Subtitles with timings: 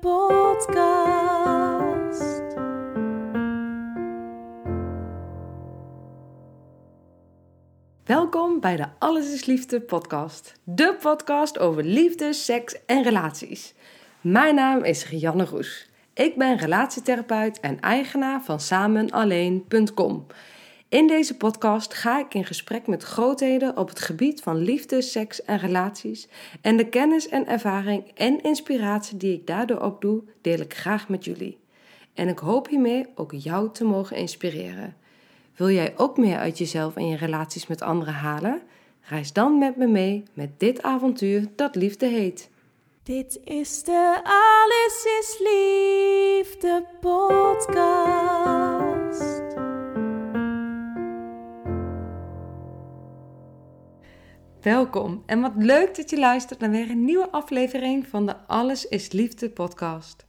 [0.00, 0.86] podcast.
[8.04, 10.60] Welkom bij de Alles is Liefde podcast.
[10.64, 13.74] De podcast over liefde, seks en relaties.
[14.20, 15.90] Mijn naam is Rianne Roes.
[16.14, 20.26] Ik ben relatietherapeut en eigenaar van samenalleen.com.
[20.88, 25.42] In deze podcast ga ik in gesprek met grootheden op het gebied van liefde, seks
[25.44, 26.28] en relaties.
[26.60, 31.24] En de kennis en ervaring en inspiratie die ik daardoor opdoe, deel ik graag met
[31.24, 31.58] jullie.
[32.14, 34.96] En ik hoop hiermee ook jou te mogen inspireren.
[35.56, 38.62] Wil jij ook meer uit jezelf en je relaties met anderen halen?
[39.00, 42.50] Reis dan met me mee met dit avontuur dat liefde heet.
[43.02, 48.28] Dit is de Alles is Liefde podcast.
[54.68, 58.88] Welkom en wat leuk dat je luistert naar weer een nieuwe aflevering van de Alles
[58.88, 60.26] is Liefde podcast.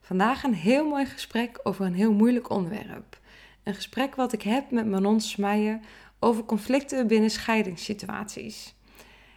[0.00, 3.18] Vandaag een heel mooi gesprek over een heel moeilijk onderwerp.
[3.62, 5.80] Een gesprek wat ik heb met Manon Smeijer
[6.20, 8.74] over conflicten binnen scheidingssituaties.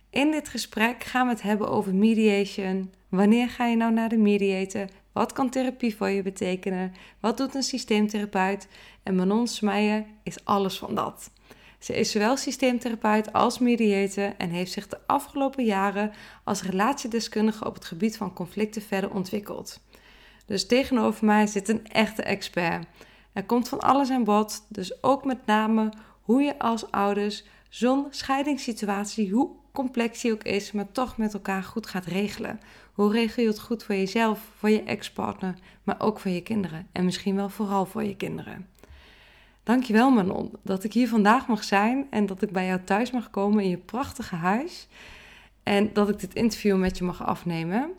[0.09, 2.93] In dit gesprek gaan we het hebben over mediation.
[3.09, 4.87] Wanneer ga je nou naar de mediator?
[5.11, 6.93] Wat kan therapie voor je betekenen?
[7.19, 8.67] Wat doet een systeemtherapeut?
[9.03, 11.31] En Manon Smeijer is alles van dat.
[11.79, 16.11] Ze is zowel systeemtherapeut als mediator en heeft zich de afgelopen jaren
[16.43, 19.79] als relatiedeskundige op het gebied van conflicten verder ontwikkeld.
[20.45, 22.85] Dus tegenover mij zit een echte expert.
[23.33, 28.07] Er komt van alles aan bod, dus ook met name hoe je als ouders zo'n
[28.09, 32.59] scheidingssituatie, hoe complex die ook is, maar toch met elkaar goed gaat regelen.
[32.93, 36.87] Hoe regel je het goed voor jezelf, voor je ex-partner, maar ook voor je kinderen
[36.91, 38.67] en misschien wel vooral voor je kinderen.
[39.65, 43.29] Dankjewel Manon dat ik hier vandaag mag zijn en dat ik bij jou thuis mag
[43.29, 44.87] komen in je prachtige huis
[45.63, 47.89] en dat ik dit interview met je mag afnemen.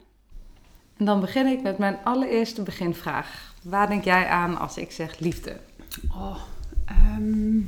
[0.96, 3.54] En dan begin ik met mijn allereerste beginvraag.
[3.62, 5.60] Waar denk jij aan als ik zeg liefde?
[6.10, 6.36] Oh,
[6.84, 7.60] ehm,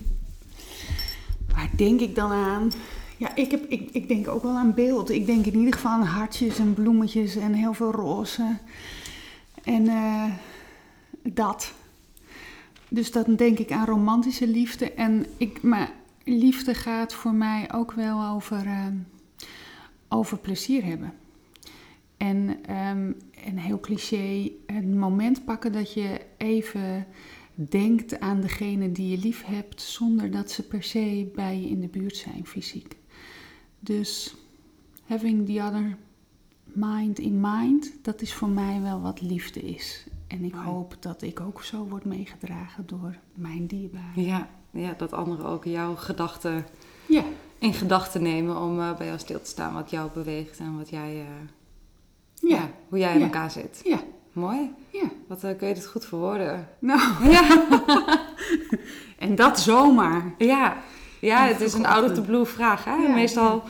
[1.55, 2.73] waar denk ik dan aan?
[3.17, 5.11] Ja, ik, heb, ik, ik denk ook wel aan beeld.
[5.11, 8.57] Ik denk in ieder geval aan hartjes en bloemetjes en heel veel roze.
[9.65, 10.25] En eh,
[11.23, 11.73] dat.
[12.91, 14.93] Dus dan denk ik aan romantische liefde.
[14.93, 15.93] En ik, maar
[16.25, 18.87] liefde gaat voor mij ook wel over, uh,
[20.09, 21.13] over plezier hebben.
[22.17, 22.59] En
[23.47, 27.07] een heel cliché, het moment pakken dat je even
[27.55, 31.81] denkt aan degene die je lief hebt, zonder dat ze per se bij je in
[31.81, 32.97] de buurt zijn fysiek.
[33.81, 34.35] Dus
[35.05, 35.97] having the other
[36.65, 40.07] mind in mind, dat is voor mij wel wat liefde is.
[40.29, 44.23] En ik hoop dat ik ook zo word meegedragen door mijn dierbaren.
[44.23, 46.67] Ja, ja dat anderen ook jouw gedachten
[47.07, 47.23] ja.
[47.59, 50.89] in gedachten nemen om uh, bij jou stil te staan wat jou beweegt en wat
[50.89, 51.25] jij, uh,
[52.51, 52.57] ja.
[52.57, 52.71] ja.
[52.89, 53.25] hoe jij in Ja.
[53.25, 53.81] elkaar zit.
[53.85, 53.99] Ja.
[54.33, 54.75] Mooi.
[54.91, 55.09] Ja.
[55.29, 56.69] Wat uh, kun je dit goed verwoorden?
[56.79, 57.67] Nou, Ja,
[59.19, 60.35] en dat zomaar.
[60.39, 60.77] ja.
[61.21, 62.85] ja het is een out of the blue vraag.
[62.85, 62.97] Hè?
[63.15, 63.63] Meestal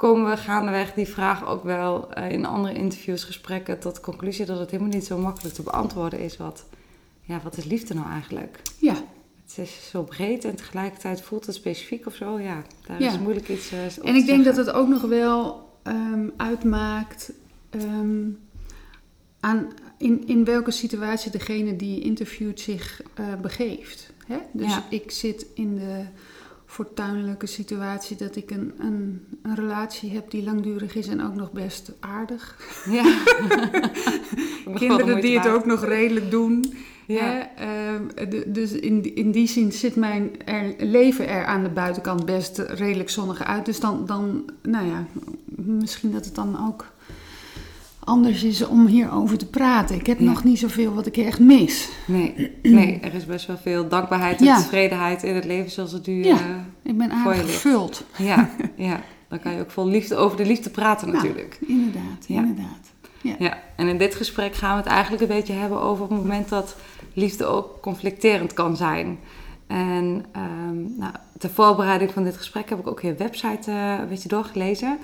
[0.00, 4.44] komen we gaandeweg die vraag ook wel eh, in andere interviews, gesprekken tot de conclusie
[4.44, 6.36] dat het helemaal niet zo makkelijk te beantwoorden is.
[6.36, 6.64] Wat,
[7.22, 8.62] ja, wat is liefde nou eigenlijk?
[8.78, 8.94] Ja.
[9.46, 12.38] Het is zo breed en tegelijkertijd voelt het specifiek of zo.
[12.38, 13.10] Ja, daar Ja.
[13.12, 17.32] is moeilijk iets op En ik denk dat het ook nog wel ehm, uitmaakt
[17.70, 18.28] ehm,
[19.40, 19.68] aan
[19.98, 24.12] in, in welke situatie degene die interviewt zich eh, begeeft.
[24.26, 24.38] Hè?
[24.52, 24.84] Dus Ja.
[24.90, 26.04] ik zit in de
[26.70, 31.52] fortuinlijke situatie dat ik een, een, een relatie heb die langdurig is en ook nog
[31.52, 32.58] best aardig.
[32.90, 33.14] Ja.
[34.74, 36.74] Kinderen die het ook nog redelijk doen.
[37.06, 37.48] Ja.
[37.56, 38.02] Ehm,
[38.46, 43.10] dus in, in die zin zit mijn er, leven er aan de buitenkant best redelijk
[43.10, 43.64] zonnig uit.
[43.64, 45.06] Dus dan, dan, nou ja,
[45.54, 46.86] misschien dat het dan ook
[47.98, 49.96] anders is om hierover te praten.
[49.96, 50.24] Ik heb Ja.
[50.24, 51.88] nog niet zoveel wat ik echt mis.
[52.06, 54.56] Nee, nee, er is best wel veel dankbaarheid en Ja.
[54.56, 56.24] tevredenheid in het leven zoals het nu...
[56.24, 56.64] Ja.
[56.82, 57.60] Eh, Ik ben Voor aardig je ligt.
[57.60, 58.04] gevuld.
[58.16, 61.58] ja, ja, dan kan je ook vol liefde over de liefde praten Nou, natuurlijk.
[61.66, 62.36] Inderdaad, Ja.
[62.36, 62.88] inderdaad.
[63.22, 63.34] Ja.
[63.38, 66.48] Ja, en in dit gesprek gaan we het eigenlijk een beetje hebben over het moment
[66.48, 66.76] dat
[67.14, 69.18] liefde ook conflicterend kan zijn.
[69.66, 74.08] En ehm, nou, ter voorbereiding van dit gesprek heb ik ook je website eh, een
[74.08, 74.98] beetje doorgelezen.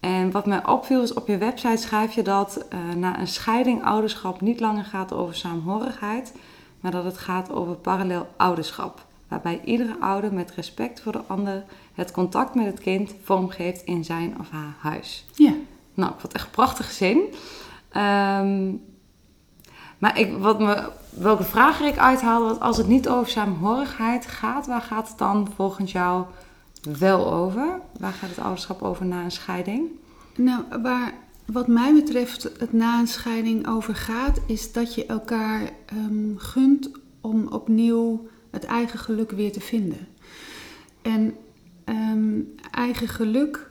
[0.00, 3.84] En wat mij opviel is op je website schrijf je dat uh, na een scheiding
[3.84, 6.32] ouderschap niet langer gaat over saamhorigheid,
[6.80, 9.03] maar dat het gaat over parallel ouderschap.
[9.28, 14.04] Waarbij iedere ouder met respect voor de ander het contact met het kind vormgeeft in
[14.04, 15.24] zijn of haar huis.
[15.34, 15.52] Ja.
[15.94, 17.20] Nou, ik vond het echt een prachtige zin.
[17.88, 18.72] Ehm,
[19.98, 24.66] maar ik, wat me, welke vraag ik uithaalde, was als het niet over saamhorigheid gaat,
[24.66, 26.24] waar gaat het dan volgens jou
[26.98, 27.80] wel over?
[27.98, 29.90] Waar gaat het ouderschap over na een scheiding?
[30.36, 31.12] Nou, waar
[31.44, 36.90] wat mij betreft het na een scheiding over gaat, is dat je elkaar um, gunt
[37.20, 40.08] om opnieuw het eigen geluk weer te vinden.
[41.02, 41.34] En
[41.84, 43.70] um, eigen geluk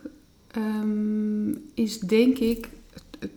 [0.56, 2.68] um, is denk ik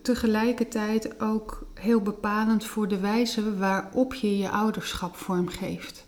[0.02, 6.04] tegelijkertijd ook heel bepalend voor de wijze waarop je je ouderschap vormgeeft.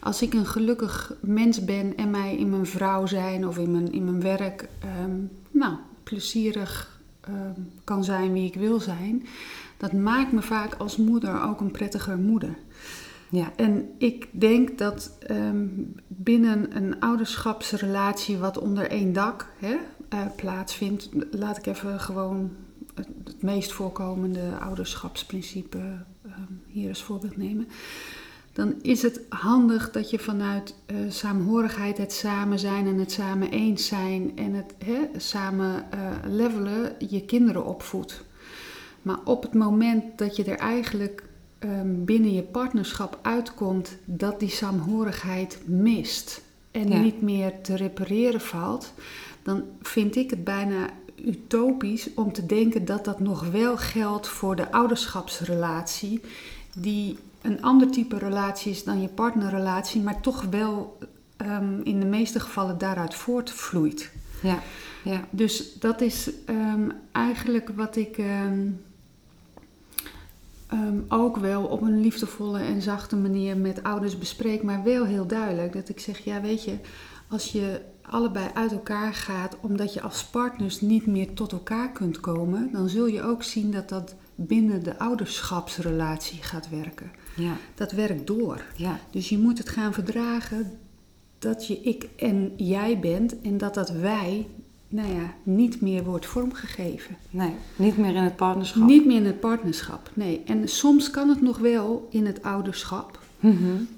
[0.00, 3.92] Als ik een gelukkig mens ben en mij in mijn vrouw zijn of in mijn,
[3.92, 4.68] in mijn werk
[5.04, 7.00] um, nou, plezierig
[7.84, 9.26] kan zijn wie ik wil zijn,
[9.76, 12.56] dat maakt me vaak als moeder ook een prettiger moeder.
[13.30, 13.52] Ja.
[13.56, 19.76] En ik denk dat um, binnen een ouderschapsrelatie wat onder één dak hè,
[20.14, 22.50] uh, plaatsvindt, laat ik even gewoon
[22.94, 25.78] het, meest voorkomende ouderschapsprincipe
[26.26, 27.68] um, hier als voorbeeld nemen.
[28.52, 33.50] Dan is het handig dat je vanuit uh, saamhorigheid, het samen zijn en het samen
[33.50, 38.24] eens zijn en het hè, samen uh, levelen je kinderen opvoedt.
[39.02, 41.22] Maar op het moment dat je er eigenlijk
[41.66, 46.40] um, binnen je partnerschap uitkomt dat die saamhorigheid mist
[46.70, 46.98] en ja.
[46.98, 48.92] niet meer te repareren valt,
[49.42, 50.88] dan vind ik het bijna
[51.24, 56.20] utopisch om te denken dat dat nog wel geldt voor de ouderschapsrelatie,
[56.76, 60.98] die een ander type relatie is dan je partnerrelatie, maar toch wel
[61.36, 64.10] um, in de meeste gevallen daaruit voortvloeit.
[64.42, 64.62] Ja,
[65.04, 65.24] ja.
[65.30, 68.80] Dus dat is um, eigenlijk wat ik um,
[71.08, 75.72] ook wel op een liefdevolle en zachte manier met ouders bespreek, maar wel heel duidelijk.
[75.72, 76.78] Dat ik zeg, ja weet je,
[77.28, 82.20] als je allebei uit elkaar gaat omdat je als partners niet meer tot elkaar kunt
[82.20, 87.10] komen, dan zul je ook zien dat dat binnen de ouderschapsrelatie gaat werken.
[87.36, 87.56] Ja.
[87.74, 88.64] Dat werkt door.
[88.76, 88.98] Ja.
[89.10, 90.78] Dus je moet het gaan verdragen
[91.38, 94.46] dat je ik en jij bent en dat dat wij,
[94.88, 97.16] nou ja, niet meer wordt vormgegeven.
[97.30, 98.86] Nee, niet meer in het partnerschap.
[98.86, 100.42] Niet meer in het partnerschap, nee.
[100.46, 103.18] En soms kan het nog wel in het ouderschap.
[103.40, 103.88] Mm -hmm.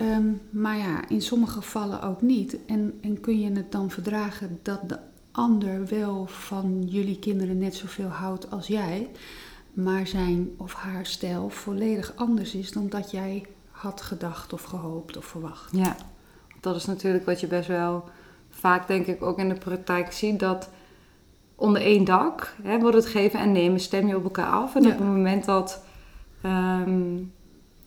[0.00, 2.56] Um, maar ja, in sommige gevallen ook niet.
[2.66, 4.98] En, en kun je het dan verdragen dat de
[5.30, 9.08] ander wel van jullie kinderen net zoveel houdt als jij,
[9.72, 15.16] maar zijn of haar stijl volledig anders is dan dat jij had gedacht of gehoopt
[15.16, 15.76] of verwacht.
[15.76, 15.96] Ja,
[16.60, 18.04] dat is natuurlijk wat je best wel
[18.66, 20.40] vaak, denk ik, ook in de praktijk ziet.
[20.40, 20.70] Dat
[21.54, 24.74] onder één dak hè, wordt het geven en nemen, stem je op elkaar af.
[24.74, 24.88] En ja.
[24.88, 25.82] op het moment dat.
[26.42, 27.32] Um,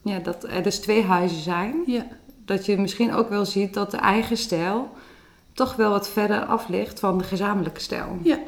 [0.02, 1.74] ja, dat er dus twee huizen zijn.
[1.86, 2.06] Ja.
[2.44, 4.90] Dat je misschien ook wel ziet dat de eigen stijl
[5.52, 8.18] toch wel wat verder af ligt van de gezamenlijke stijl.
[8.22, 8.38] Ja.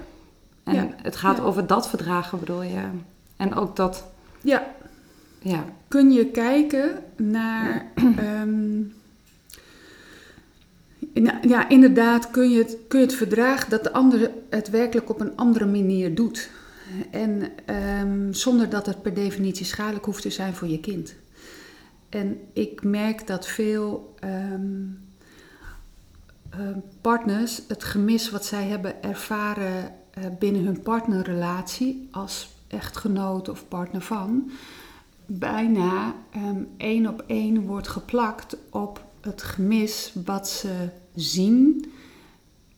[0.64, 0.88] En ja.
[1.02, 2.88] het gaat over dat verdragen, bedoel je.
[3.36, 4.06] En ook dat.
[4.40, 4.66] Ja.
[5.38, 5.64] Ja.
[5.88, 7.86] Kun je kijken naar.
[8.42, 8.92] um,
[11.42, 15.20] ja, inderdaad, kun je, het, kun je het verdragen dat de ander het werkelijk op
[15.20, 16.50] een andere manier doet.
[17.10, 17.42] En
[18.00, 21.14] um, zonder dat het per definitie schadelijk hoeft te zijn voor je kind.
[22.08, 25.00] En ik merk dat veel um,
[26.58, 26.66] uh,
[27.00, 34.02] partners het gemis wat zij hebben ervaren uh, binnen hun partnerrelatie als echtgenoot of partner
[34.02, 34.50] van,
[35.26, 41.92] bijna um, één op één wordt geplakt op het gemis wat ze zien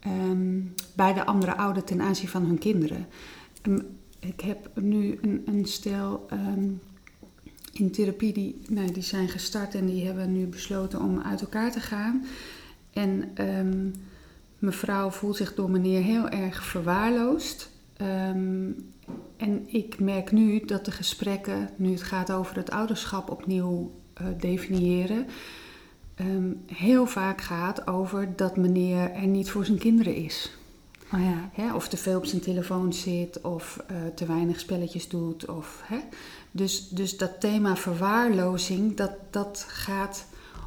[0.06, 3.06] um, bij de andere ouder ten aanzien van hun kinderen.
[4.18, 6.26] ik heb nu een, een stel
[7.72, 11.72] in therapie die, nou, die zijn gestart en die hebben nu besloten om uit elkaar
[11.72, 12.24] te gaan.
[12.92, 13.32] En
[14.58, 17.70] mevrouw voelt zich door meneer heel erg verwaarloosd.
[19.36, 24.26] En ik merk nu dat de gesprekken, nu het gaat over het ouderschap opnieuw uh,
[24.38, 25.26] definiëren,
[26.20, 30.56] um, heel vaak gaat over dat meneer er niet voor zijn kinderen is.
[31.12, 31.50] Oh ja.
[31.52, 35.48] Hè, of te veel op zijn telefoon zit, of uh, te weinig spelletjes doet.
[35.48, 35.98] Of, hè.
[36.50, 40.26] Dus, dus dat thema verwaarlozing, dat, dat gaat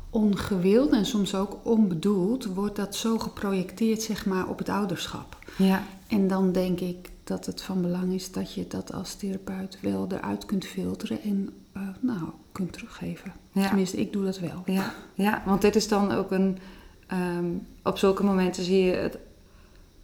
[0.10, 5.38] ongewild en soms ook onbedoeld, wordt dat zo geprojecteerd zeg maar, op het ouderschap.
[5.58, 5.84] Ja.
[6.08, 10.08] En dan denk ik dat het van belang is dat je dat als therapeut wel
[10.12, 11.50] eruit kunt filteren en
[11.82, 12.20] uh, nou,
[12.52, 13.34] kunt teruggeven.
[13.52, 13.68] Ja.
[13.68, 14.64] Tenminste, ik doe dat wel.
[14.66, 16.58] Ja, ja want dit is dan ook een.
[17.38, 19.18] Um, op zulke momenten zie je het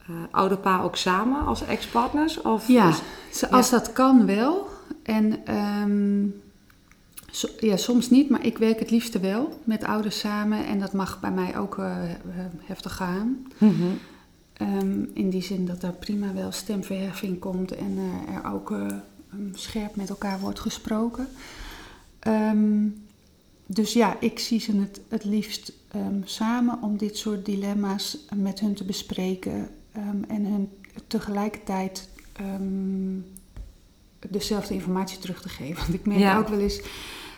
[0.09, 2.41] uh, ouderpaar ook samen als ex-partners?
[2.41, 2.93] Of Ja,
[3.31, 4.67] is- als dat kan wel.
[5.03, 6.25] En ehm,
[7.31, 10.65] so- ja, soms niet, maar ik werk het liefste wel met ouders samen.
[10.65, 12.17] En dat mag bij mij ook eh, eh,
[12.63, 13.47] heftig gaan.
[13.57, 13.73] Mhm.
[14.53, 18.85] Ehm, in die zin dat er prima wel stemverheffing komt en eh, er ook eh,
[19.53, 21.27] scherp met elkaar wordt gesproken.
[22.19, 22.87] Ehm,
[23.65, 28.59] dus ja, ik zie ze het, het liefst ehm, samen om dit soort dilemma's met
[28.59, 30.69] hun te bespreken ehm, en hun
[31.07, 33.17] tegelijkertijd ehm,
[34.29, 35.81] dezelfde informatie terug te geven.
[35.81, 36.37] Want ik merk Ja.
[36.37, 36.81] ook wel eens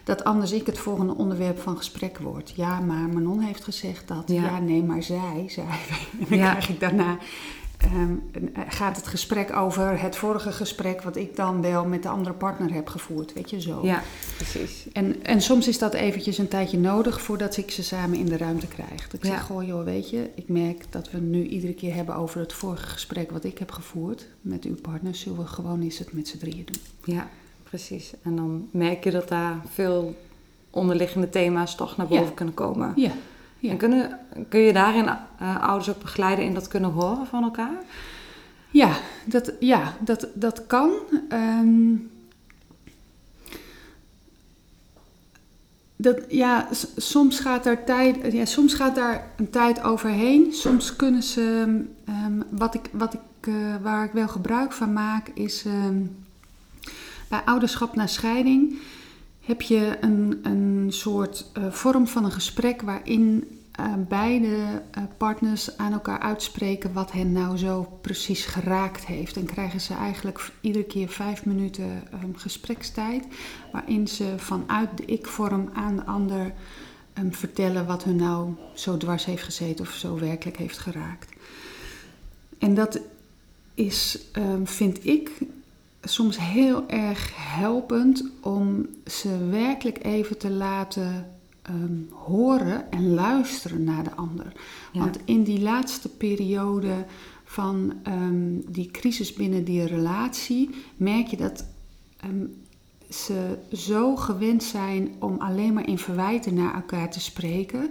[0.04, 2.54] dat anders ik het volgende onderwerp van gesprek word.
[2.56, 4.24] Ja, maar Manon heeft gezegd dat.
[4.28, 4.44] Ja.
[4.44, 5.64] Ja, nee, maar zij, zij.
[6.20, 6.50] En dan Ja.
[6.50, 7.18] krijg ik daarna...
[7.86, 11.01] ehm, een- gaat het gesprek over het vorige gesprek...
[11.01, 13.34] wat ik dan wel met de andere partner heb gevoerd.
[13.34, 13.80] Weet je, zo.
[13.86, 14.01] Ja,
[14.36, 14.86] precies.
[14.94, 17.22] En, en soms is dat eventjes een tijdje nodig...
[17.22, 19.01] voordat ik ze samen in de ruimte krijg.
[19.10, 19.30] Dat ik Ja.
[19.30, 20.30] zeg, goh joh, weet je...
[20.36, 23.32] ik merk dat we nu iedere keer hebben over het vorige gesprek...
[23.32, 25.15] wat ik heb gevoerd met uw partner.
[25.15, 27.15] Zullen we gewoon eens het met z'n drieën doen?
[27.15, 27.30] Ja,
[27.63, 28.12] precies.
[28.22, 30.15] En dan merk je dat daar veel
[30.70, 32.32] onderliggende thema's toch naar boven Ja.
[32.36, 32.94] kunnen komen.
[32.96, 33.12] Ja.
[33.65, 33.72] Ja.
[33.72, 34.19] En kunnen,
[34.50, 37.84] kun je daarin eh, ouders ook begeleiden in dat kunnen horen van elkaar?
[38.69, 38.91] Ja,
[39.25, 40.91] dat, ja, dat, dat kan.
[41.29, 41.95] Ehm,
[45.95, 50.53] dat, ja, soms gaat, er tijd, ja, soms gaat daar een tijd overheen.
[50.53, 51.84] Soms kunnen ze.
[52.05, 55.65] ehm, wat ik, wat ik, eh, waar ik wel gebruik van maak, is.
[55.65, 56.01] ehm,
[57.27, 58.79] bij ouderschap na scheiding
[59.45, 65.77] heb je een, een soort eh, vorm van een gesprek waarin eh, beide eh, partners
[65.77, 69.38] aan elkaar uitspreken wat hen nou zo precies geraakt heeft.
[69.38, 73.25] En krijgen ze eigenlijk iedere keer vijf minuten ehm, gesprekstijd,
[73.72, 76.53] waarin ze vanuit de ik-vorm aan de ander
[77.13, 81.34] ehm, vertellen wat hun nou zo dwars heeft gezeten of zo werkelijk heeft geraakt.
[82.60, 83.00] En dat
[83.74, 85.32] is, ehm, vind ik,
[86.01, 91.35] soms heel erg helpend om ze werkelijk even te laten
[91.65, 94.51] ehm, horen en luisteren naar de ander.
[94.91, 95.00] Ja.
[95.00, 97.05] Want in die laatste periode
[97.43, 101.65] van ehm, die crisis binnen die relatie merk je dat
[102.17, 102.45] ehm,
[103.10, 107.89] ze zo gewend zijn om alleen maar in verwijten naar elkaar te spreken,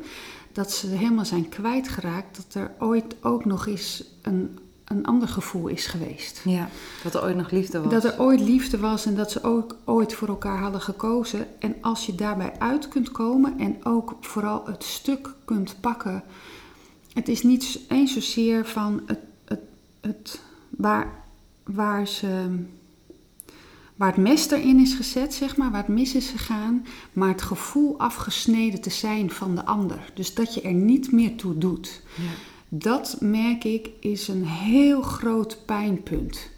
[0.52, 5.68] dat ze helemaal zijn kwijtgeraakt dat er ooit ook nog eens een, een ander gevoel
[5.68, 6.40] is geweest.
[6.44, 6.68] Ja,
[7.02, 7.92] dat er ooit nog liefde was.
[7.92, 11.46] Dat er ooit liefde was en dat ze ook ooit voor elkaar hadden gekozen.
[11.60, 16.22] En als je daarbij uit kunt komen en ook vooral het stuk kunt pakken.
[17.12, 19.60] Het is niet eens zozeer van het, het,
[20.00, 21.24] het, waar,
[21.64, 22.58] waar, ze,
[23.96, 26.86] waar het mes erin is gezet, zeg maar, waar het mis is gegaan.
[27.12, 30.10] Maar het gevoel afgesneden te zijn van de ander.
[30.14, 32.02] Dus dat je er niet meer toe doet.
[32.16, 32.52] Ja.
[32.76, 36.50] Dat merk ik is een heel groot pijnpunt.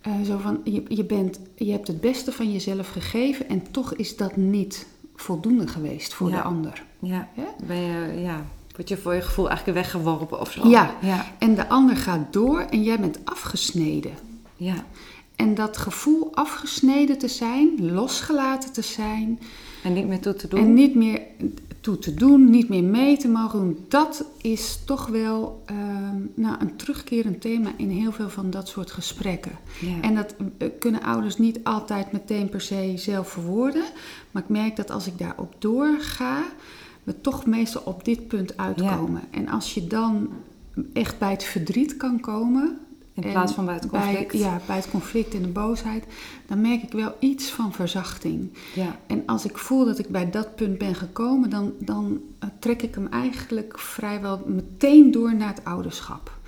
[0.00, 3.94] Eh, zo van, je, je, bent, je hebt het beste van jezelf gegeven en toch
[3.94, 6.36] is dat niet voldoende geweest voor Ja.
[6.36, 6.82] de ander.
[6.98, 7.44] Ja, Hè?
[7.66, 8.44] ben je, ja,
[8.76, 10.68] word je voor je gevoel eigenlijk weggeworpen of zo.
[10.68, 10.94] Ja.
[11.02, 11.26] ja.
[11.38, 14.12] En de ander gaat door en jij bent afgesneden.
[14.56, 14.84] Ja.
[15.36, 19.38] En dat gevoel afgesneden te zijn, losgelaten te zijn
[19.84, 20.60] En niet meer toe te doen.
[20.60, 21.20] en niet meer
[21.80, 26.56] toe te doen, niet meer mee te mogen doen, dat is toch wel ehm, nou,
[26.60, 29.58] een terugkerend thema in heel veel van dat soort gesprekken.
[29.80, 30.00] ja.
[30.00, 33.84] En dat eh, kunnen ouders niet altijd meteen per se zelf verwoorden.
[34.30, 36.42] Maar ik merk dat als ik daarop doorga,
[37.02, 39.22] we toch meestal op dit punt uitkomen.
[39.30, 40.28] En als je dan
[40.92, 42.78] echt bij het verdriet kan komen.
[43.14, 44.32] In en plaats van bij het conflict.
[44.32, 46.04] ja, bij het conflict en de boosheid.
[46.46, 48.50] Dan merk ik wel iets van verzachting.
[48.74, 48.98] ja.
[49.06, 52.82] En als ik voel dat ik bij dat punt ben gekomen, dan, dan eh, trek
[52.82, 56.38] ik hem eigenlijk vrijwel meteen door naar het ouderschap.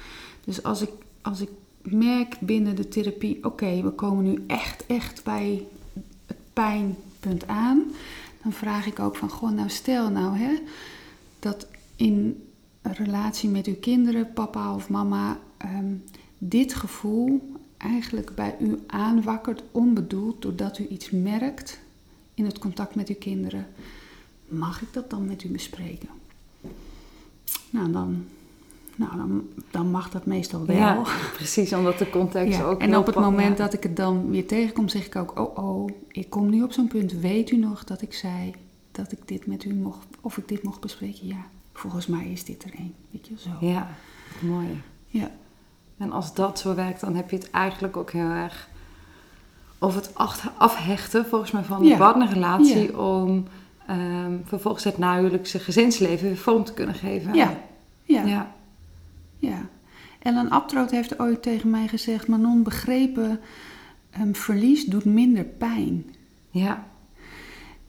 [0.44, 0.90] Dus als ik,
[1.22, 1.48] als ik
[1.82, 5.66] merk binnen de therapie, oké, we komen nu echt, echt bij
[6.26, 7.82] het pijnpunt aan,
[8.42, 10.58] dan vraag ik ook van, goh, nou stel nou hè,
[11.38, 11.66] dat
[11.96, 12.42] in
[12.82, 15.94] een relatie met uw kinderen, papa of mama, ehm,
[16.44, 21.80] dit gevoel eigenlijk bij u aanwakkert, onbedoeld, doordat u iets merkt
[22.34, 23.66] in het contact met uw kinderen.
[24.48, 26.08] Mag ik dat dan met u bespreken?
[27.70, 28.24] Nou, dan,
[28.96, 30.76] nou, dan, dan mag dat meestal wel.
[30.76, 31.04] Ja,
[31.36, 33.64] precies, omdat de context Ja, ook En op het moment ja.
[33.64, 36.72] dat ik het dan weer tegenkom, zeg ik ook: Oh, oh, ik kom nu op
[36.72, 37.12] zo'n punt.
[37.12, 38.54] Weet u nog dat ik zei
[38.90, 41.26] dat ik dit met u mocht, of ik dit mocht bespreken?
[41.26, 42.94] Ja, volgens mij is dit er één.
[43.10, 43.66] Weet je zo.
[43.66, 43.90] Ja,
[44.40, 44.80] mooi.
[45.06, 45.30] Ja.
[46.02, 48.68] En als dat zo werkt, dan heb je het eigenlijk ook heel erg
[49.78, 50.12] over het
[50.56, 51.96] afhechten, volgens mij, van de Ja.
[51.96, 52.98] partnerrelatie.
[52.98, 53.44] Om
[53.86, 57.34] ehm, vervolgens het nahuwelijkse gezinsleven weer vorm te kunnen geven.
[57.34, 57.56] Ja.
[58.02, 58.22] Ja.
[58.24, 58.54] ja.
[59.38, 59.68] Ja.
[60.18, 63.40] Ellen Abtroot heeft ooit tegen mij gezegd: Manon, begrepen
[64.10, 66.04] ehm, verlies doet minder pijn.
[66.50, 66.86] Ja,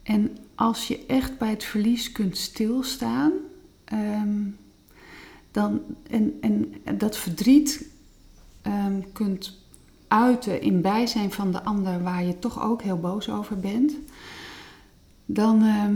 [0.02, 3.32] En als je echt bij het verlies kunt stilstaan,
[3.84, 4.42] ehm,
[5.50, 5.80] dan,
[6.10, 7.92] en, en dat verdriet
[8.64, 9.62] ehm, kunt
[10.08, 13.92] uiten in bijzijn van de ander waar je toch ook heel boos over bent,
[15.26, 15.94] dan ehm,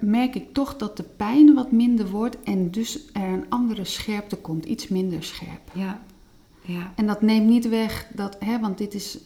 [0.00, 4.36] merk ik toch dat de pijn wat minder wordt en dus er een andere scherpte
[4.36, 5.70] komt, iets minder scherp.
[5.72, 6.00] ja,
[6.60, 6.92] ja.
[6.94, 9.18] En dat neemt niet weg dat, hè, want dit is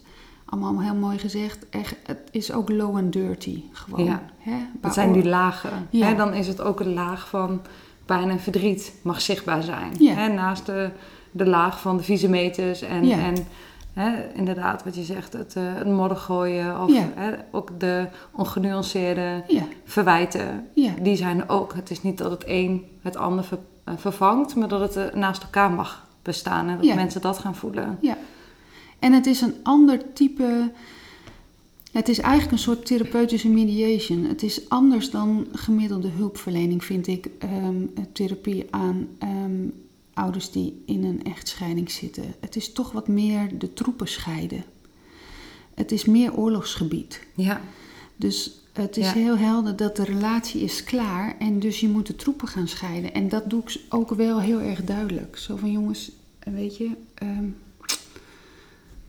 [0.44, 4.04] allemaal heel mooi gezegd, echt, het is ook low and dirty gewoon.
[4.04, 4.22] Ja.
[4.38, 4.56] Hè?
[4.80, 5.86] Dat zijn die lagen.
[5.90, 6.06] Ja.
[6.06, 7.60] Hè, dan is het ook een laag van
[8.04, 9.94] pijn en verdriet mag zichtbaar zijn.
[9.98, 10.14] Ja.
[10.14, 10.90] Hè, naast de,
[11.38, 13.18] de laag van de vieze meters en, Ja.
[13.18, 13.35] en
[13.92, 17.09] hè, inderdaad wat je zegt, het, eh, het modder gooien of Ja.
[17.14, 20.66] hè, ook de ongenuanceerde Ja, verwijten.
[20.75, 21.75] ja, Die zijn er ook.
[21.75, 25.14] Het is niet dat het een het ander ver- eh, vervangt, maar dat het eh,
[25.18, 27.99] naast elkaar mag bestaan en dat mensen dat gaan voelen.
[28.00, 28.16] ja.
[28.99, 30.71] En het is een ander type.
[31.92, 34.25] Het is eigenlijk een soort therapeutische mediation.
[34.25, 37.28] Het is anders dan gemiddelde hulpverlening, vind ik.
[37.38, 39.68] ehm, therapie aan ehm,
[40.18, 42.34] ouders die in een echtscheiding zitten.
[42.40, 44.64] Het is toch wat meer de troepen scheiden.
[45.75, 47.20] Het is meer oorlogsgebied.
[47.34, 47.60] Ja,
[48.16, 49.12] Dus het is Ja.
[49.12, 53.14] heel helder dat de relatie is klaar en dus je moet de troepen gaan scheiden.
[53.14, 55.37] En dat doe ik ook wel heel erg duidelijk.
[55.37, 57.44] Zo van jongens, weet je, ehm,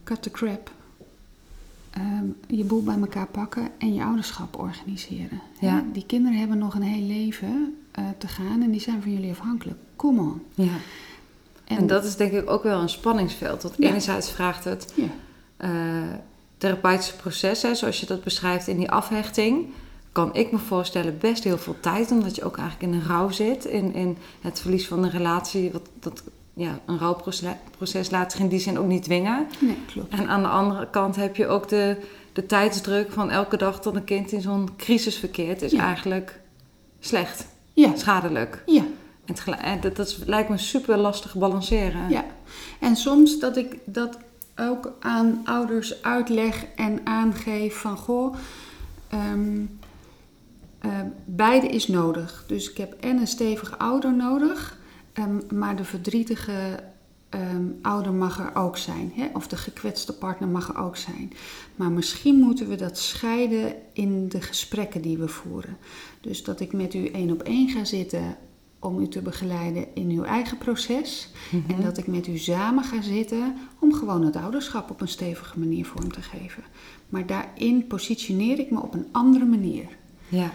[0.04, 0.72] cut the crap.
[1.90, 5.40] Ehm, je boel bij elkaar pakken en je ouderschap organiseren.
[5.60, 5.84] Ja.
[5.92, 9.30] Die kinderen hebben nog een heel leven eh, te gaan en die zijn van jullie
[9.30, 9.78] afhankelijk.
[10.00, 10.42] Come on.
[10.54, 10.72] ja.
[11.64, 13.62] En, dat is denk ik ook wel een spanningsveld.
[13.62, 13.88] Want Ja.
[13.88, 15.04] enerzijds vraagt het Ja,
[15.56, 15.70] eh,
[16.58, 19.66] therapeutische processen, zoals je dat beschrijft in die afhechting,
[20.12, 23.30] kan ik me voorstellen best heel veel tijd, omdat je ook eigenlijk in een rouw
[23.30, 25.72] zit, in, in het verlies van een relatie.
[25.72, 26.22] Wat, dat,
[26.54, 29.46] ja, een rouwproces proces laat zich in die zin ook niet dwingen.
[29.60, 30.12] nee, klopt.
[30.14, 31.96] En aan de andere kant heb je ook de,
[32.32, 35.84] de tijdsdruk van elke dag dat een kind in zo'n crisis verkeert, is Ja.
[35.84, 36.40] eigenlijk
[37.00, 38.62] slecht, Ja, schadelijk.
[38.66, 38.82] ja.
[39.60, 42.08] En dat, dat lijkt me super lastig balanceren.
[42.08, 42.24] Ja,
[42.80, 44.18] en soms dat ik dat
[44.56, 48.34] ook aan ouders uitleg en aangeef van goh,
[49.08, 49.64] ehm,
[50.78, 50.90] eh,
[51.24, 52.44] beide is nodig.
[52.46, 54.78] Dus ik heb en een stevige ouder nodig,
[55.12, 56.88] ehm, maar de verdrietige
[57.30, 59.12] ehm, ouder mag er ook zijn.
[59.14, 59.28] Hè?
[59.34, 61.32] Of de gekwetste partner mag er ook zijn.
[61.76, 65.76] Maar misschien moeten we dat scheiden in de gesprekken die we voeren.
[66.20, 68.36] Dus dat ik met u één op één ga zitten
[68.80, 71.28] om u te begeleiden in uw eigen proces.
[71.50, 71.70] Mhm.
[71.70, 75.58] En dat ik met u samen ga zitten om gewoon het ouderschap op een stevige
[75.58, 76.62] manier vorm te geven.
[77.08, 79.88] Maar daarin positioneer ik me op een andere manier.
[80.28, 80.50] Ja.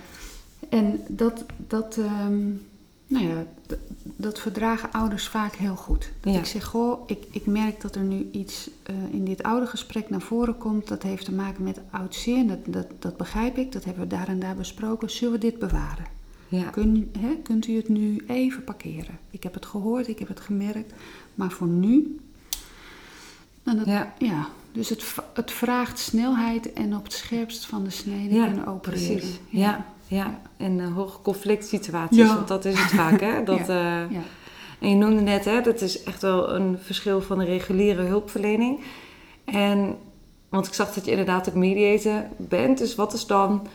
[0.70, 2.48] En dat, dat, ehm,
[3.08, 3.46] nou ja,
[4.02, 6.12] dat verdragen ouders vaak heel goed.
[6.20, 6.40] Dat Ja.
[6.40, 10.10] ik zeg, goh, ik, ik merk dat er nu iets eh, in dit oude gesprek
[10.10, 10.88] naar voren komt.
[10.88, 12.48] Dat heeft te maken met oud zeer.
[12.48, 15.10] Dat, dat, dat begrijp ik, dat hebben we daar en daar besproken.
[15.10, 16.15] Zullen we dit bewaren?
[16.48, 16.64] Ja.
[16.64, 19.20] Kun, hè, kunt u het nu even parkeren?
[19.30, 20.94] Ik heb het gehoord, ik heb het gemerkt.
[21.36, 22.20] Maar voor nu...
[23.64, 24.14] Dat, Ja.
[24.20, 28.68] ja, dus het, het vraagt snelheid en op het scherpst van de snede Ja, kunnen
[28.68, 29.06] opereren.
[29.16, 29.40] Precies.
[29.50, 30.42] Ja, ja.
[30.58, 32.36] in uh, hoge conflict situaties, Ja.
[32.36, 33.44] want dat is het vaak, hè?
[33.54, 33.68] Dat, eh,
[34.12, 34.22] Ja.
[34.80, 38.80] En je noemde net, hè, dat is echt wel een verschil van de reguliere hulpverlening.
[39.46, 39.96] En,
[40.50, 43.68] want ik zag dat je inderdaad ook mediator bent, dus wat is dan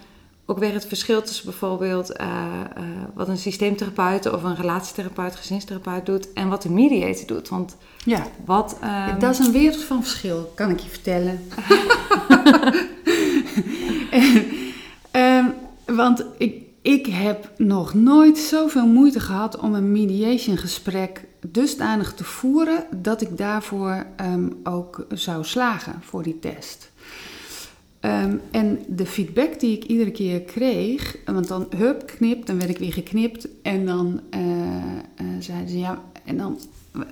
[0.50, 2.84] ook weer het verschil tussen bijvoorbeeld eh, eh,
[3.14, 7.48] wat een systeemtherapeut of een relatietherapeut, gezinstherapeut doet en wat een mediator doet?
[7.48, 8.26] Want ja.
[8.44, 8.76] wat...
[8.80, 11.40] ehm, dat is een wereld van verschil, kan ik je vertellen.
[15.10, 15.44] Ehm,
[15.86, 22.24] want ik, ik heb nog nooit zoveel moeite gehad om een mediation gesprek dusdanig te
[22.24, 26.89] voeren dat ik daarvoor ehm, ook zou slagen voor die test.
[28.00, 32.70] Ehm, en de feedback die ik iedere keer kreeg, want dan hup, knipt, dan werd
[32.70, 34.40] ik weer geknipt en dan eh,
[34.96, 36.58] eh, zeiden ze ja, en dan,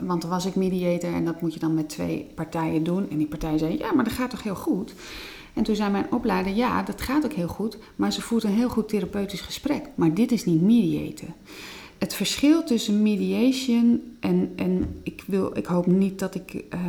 [0.01, 3.11] want dan was ik mediator en dat moet je dan met twee partijen doen.
[3.11, 4.95] En die partij zei ja, maar dat gaat toch heel goed.
[5.55, 8.55] En toen zei mijn opleider ja, dat gaat ook heel goed, maar ze voert een
[8.55, 9.89] heel goed therapeutisch gesprek.
[9.95, 11.35] Maar dit is niet mediaten.
[11.99, 16.81] Het verschil tussen mediation en, en ik, wil, ik hoop niet dat ik uh,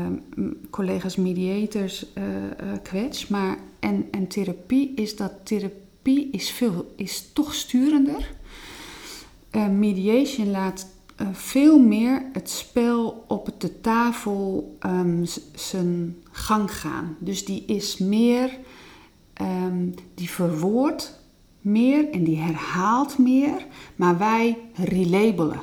[0.69, 2.23] collega's mediators uh,
[2.83, 8.31] kwets, maar en, en therapie is dat therapie is, veel, is toch sturender.
[9.51, 10.87] Uh, mediation laat
[11.21, 17.15] uh, veel meer het spel op de tafel um, zijn gang gaan.
[17.19, 18.57] Dus die is meer,
[19.41, 21.19] um, die verwoordt
[21.61, 23.65] meer en die herhaalt meer,
[23.95, 25.61] maar wij relabelen.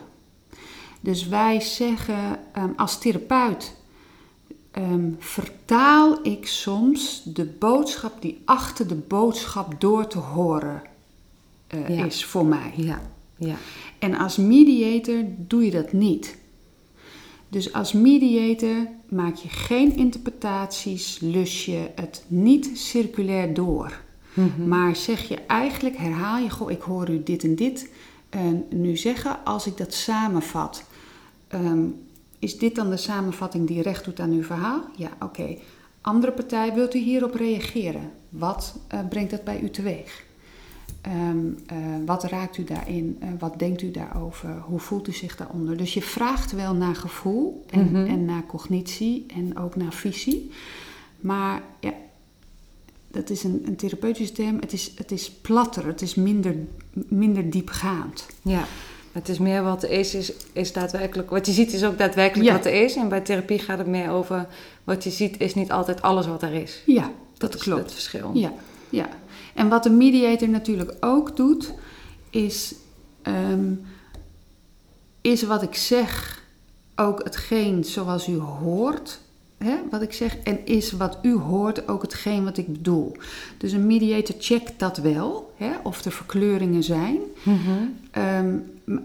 [1.01, 3.76] Dus wij zeggen ehm, als therapeut
[4.77, 10.83] ehm, vertaal ik soms de boodschap die achter de boodschap door te horen
[11.67, 12.05] eh, Ja.
[12.05, 12.73] is voor mij.
[12.77, 13.01] Ja,
[13.37, 13.57] ja.
[13.99, 16.37] En als mediator doe je dat niet.
[17.49, 24.01] Dus als mediator maak je geen interpretaties, lus je het niet circulair door.
[24.35, 24.69] Mhm.
[24.69, 27.91] Maar zeg je eigenlijk, herhaal je, goh, ik hoor u dit en dit
[28.29, 29.45] eh, nu zeggen.
[29.45, 30.85] Als ik dat samenvat,
[31.49, 31.85] ehm,
[32.47, 34.85] is dit dan de samenvatting die recht doet aan uw verhaal?
[34.97, 35.57] Ja, oké.
[36.01, 38.11] Andere partij, wilt u hierop reageren?
[38.29, 40.25] Wat eh, brengt dat bij u teweeg?
[41.01, 43.17] Ehm, eh, wat raakt u daarin?
[43.21, 44.59] Eh, wat denkt u daarover?
[44.61, 45.77] Hoe voelt u zich daaronder?
[45.77, 48.07] Dus je vraagt wel naar gevoel en, Mhm.
[48.07, 50.51] en naar cognitie en ook naar visie.
[51.21, 51.93] Maar ja,
[53.11, 54.61] dat is een, een therapeutische term.
[54.61, 56.55] Het is, het is platter, het is minder,
[57.09, 58.27] minder diepgaand.
[58.43, 58.65] Ja,
[59.17, 61.31] het is meer wat er is, is, is daadwerkelijk.
[61.31, 62.57] Wat je ziet is ook daadwerkelijk Ja.
[62.57, 62.97] wat er is.
[62.97, 64.47] En bij therapie gaat het meer over
[64.85, 66.83] wat je ziet is niet altijd alles wat er is.
[66.87, 67.83] Ja, dat, is klopt.
[67.83, 68.31] het verschil.
[68.35, 68.53] Ja,
[68.91, 69.09] ja.
[69.55, 71.73] En wat de mediator natuurlijk ook doet,
[72.31, 72.75] is,
[73.23, 73.73] ehm,
[75.21, 76.43] is wat ik zeg
[76.97, 79.21] ook hetgeen zoals u hoort,
[79.59, 83.17] hè, wat ik zeg, en is wat u hoort ook hetgeen wat ik bedoel.
[83.59, 87.19] Dus een mediator checkt dat wel, hè, of er verkleuringen zijn.
[87.43, 87.59] Mhm.
[88.11, 88.55] Ehm,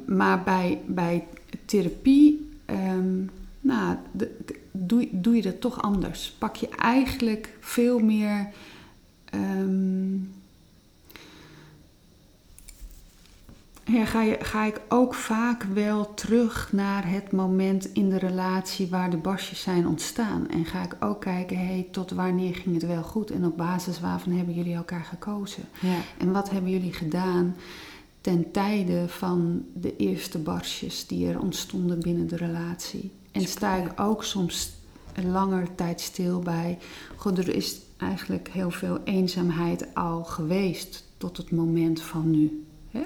[0.05, 1.27] maar bij, bij
[1.65, 3.23] therapie ehm,
[3.61, 4.37] nou, de-
[4.71, 6.35] doe, doe je dat toch anders.
[6.37, 8.47] Pak je eigenlijk veel meer.
[13.85, 18.87] ja, ga, je, ga ik ook vaak wel terug naar het moment in de relatie
[18.87, 20.49] waar de basjes zijn ontstaan.
[20.49, 23.31] En ga ik ook kijken, hey, tot wanneer ging het wel goed?
[23.31, 25.63] En op basis waarvan hebben jullie elkaar gekozen?
[25.79, 25.97] Ja.
[26.17, 27.55] En wat hebben jullie gedaan
[28.21, 33.11] ten tijde van de eerste barsjes die er ontstonden binnen de relatie?
[33.31, 34.71] En sta ik ook soms
[35.13, 36.77] een langer tijd stil bij.
[37.15, 42.65] God, er is eigenlijk heel veel eenzaamheid al geweest tot het moment van nu.
[42.91, 43.01] Hè?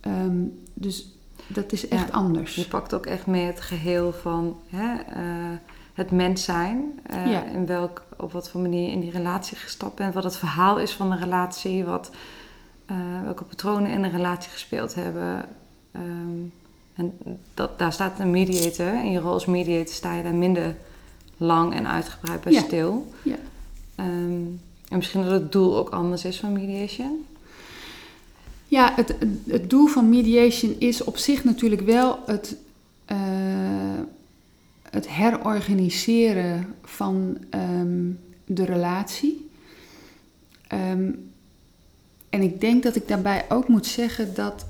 [0.00, 0.44] Ehm,
[0.74, 1.06] dus
[1.46, 2.54] dat is echt Ja, anders.
[2.54, 5.58] Je pakt ook echt meer het geheel van hè, eh,
[5.92, 7.00] het mens zijn.
[7.02, 7.44] eh, Ja.
[7.44, 10.14] in welk, op wat voor manier je in die relatie gestapt bent.
[10.14, 11.84] Wat het verhaal is van de relatie.
[11.84, 12.10] Wat,
[12.92, 15.44] eh, welke patronen in de relatie gespeeld hebben.
[15.92, 16.38] Ehm,
[16.94, 17.12] en
[17.54, 18.86] dat, daar staat een mediator.
[19.04, 20.76] In je rol als mediator sta je daar minder
[21.36, 22.60] lang en uitgebreid bij Ja.
[22.62, 23.12] stil.
[23.22, 23.36] Ja.
[23.94, 24.42] Ehm,
[24.88, 27.24] en misschien dat het doel ook anders is van mediation.
[28.66, 32.56] Ja, het, het- het doel van mediation is op zich natuurlijk wel het,
[33.04, 33.18] eh,
[34.90, 38.10] het herorganiseren van ehm,
[38.46, 39.50] de relatie.
[42.32, 44.66] En ik denk dat ik daarbij ook moet zeggen dat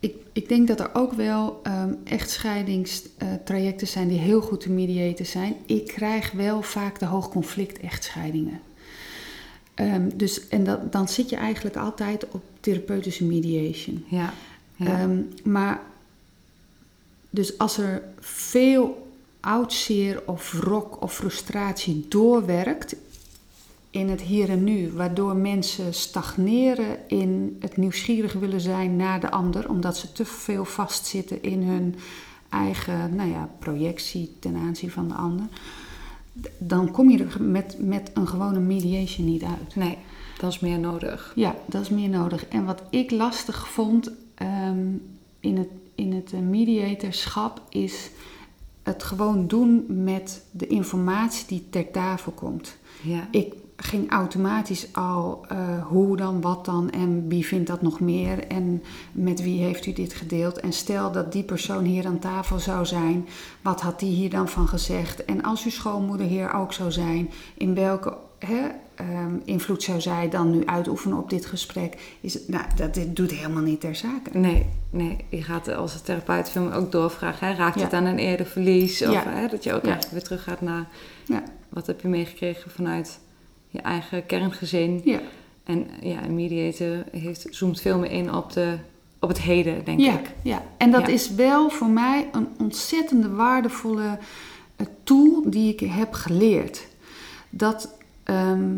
[0.00, 5.26] ik, ik denk dat er ook wel ehm echtscheidingstrajecten zijn die heel goed te mediaten
[5.26, 5.56] zijn.
[5.66, 8.60] Ik krijg wel vaak de hoogconflict echtscheidingen.
[9.74, 14.04] Ehm, dus, en dat, dan zit je eigenlijk altijd op therapeutische mediation.
[14.08, 14.32] Ja.
[14.76, 14.86] ja.
[14.86, 15.80] Ehm, maar
[17.30, 22.96] dus als er veel oudzeer of wrok of frustratie doorwerkt
[23.94, 29.30] in het hier en nu, waardoor mensen stagneren in het nieuwsgierig willen zijn naar de
[29.30, 31.94] ander, omdat ze te veel vastzitten in hun
[32.48, 35.46] eigen nou ja, projectie ten aanzien van de ander,
[36.58, 39.76] dan kom je er met, met een gewone mediation niet uit.
[39.76, 39.98] nee,
[40.38, 41.32] dat is meer nodig.
[41.34, 42.46] Ja, dat is meer nodig.
[42.46, 44.86] En wat ik lastig vond ehm,
[45.40, 48.10] in het, in het mediatorschap is
[48.82, 52.76] het gewoon doen met de informatie die ter tafel komt.
[53.02, 53.28] Ja.
[53.30, 58.46] Ik ging automatisch al eh, hoe dan, wat dan en wie vindt dat nog meer
[58.46, 58.82] en
[59.12, 60.60] met wie heeft u dit gedeeld.
[60.60, 63.28] En stel dat die persoon hier aan tafel zou zijn,
[63.62, 65.24] wat had die hier dan van gezegd?
[65.24, 70.28] En als uw schoonmoeder hier ook zou zijn, in welke hè, ehm, invloed zou zij
[70.28, 72.16] dan nu uitoefenen op dit gesprek?
[72.20, 74.38] Is nou, dat dit doet helemaal niet ter zake.
[74.38, 77.46] Nee, nee, je gaat als therapeut veel ook doorvragen.
[77.46, 77.54] Hè?
[77.54, 77.84] Raakt Ja.
[77.84, 79.02] het aan een eerder verlies?
[79.02, 79.22] Of Ja.
[79.26, 79.98] hè, dat je ook Ja.
[80.10, 80.88] weer terug gaat naar
[81.26, 81.42] Ja.
[81.68, 83.18] wat heb je meegekregen vanuit
[83.74, 85.00] je eigen kerngezin.
[85.04, 85.20] Ja,
[85.64, 88.76] En ja, een mediator heeft, zoomt veel meer in op, de,
[89.20, 90.30] op het heden, denk ja, ik.
[90.42, 90.62] ja.
[90.76, 91.12] en dat Ja.
[91.12, 94.18] is wel voor mij een ontzettende waardevolle
[94.76, 96.86] eh, tool die ik heb geleerd.
[97.50, 98.72] Dat ehm,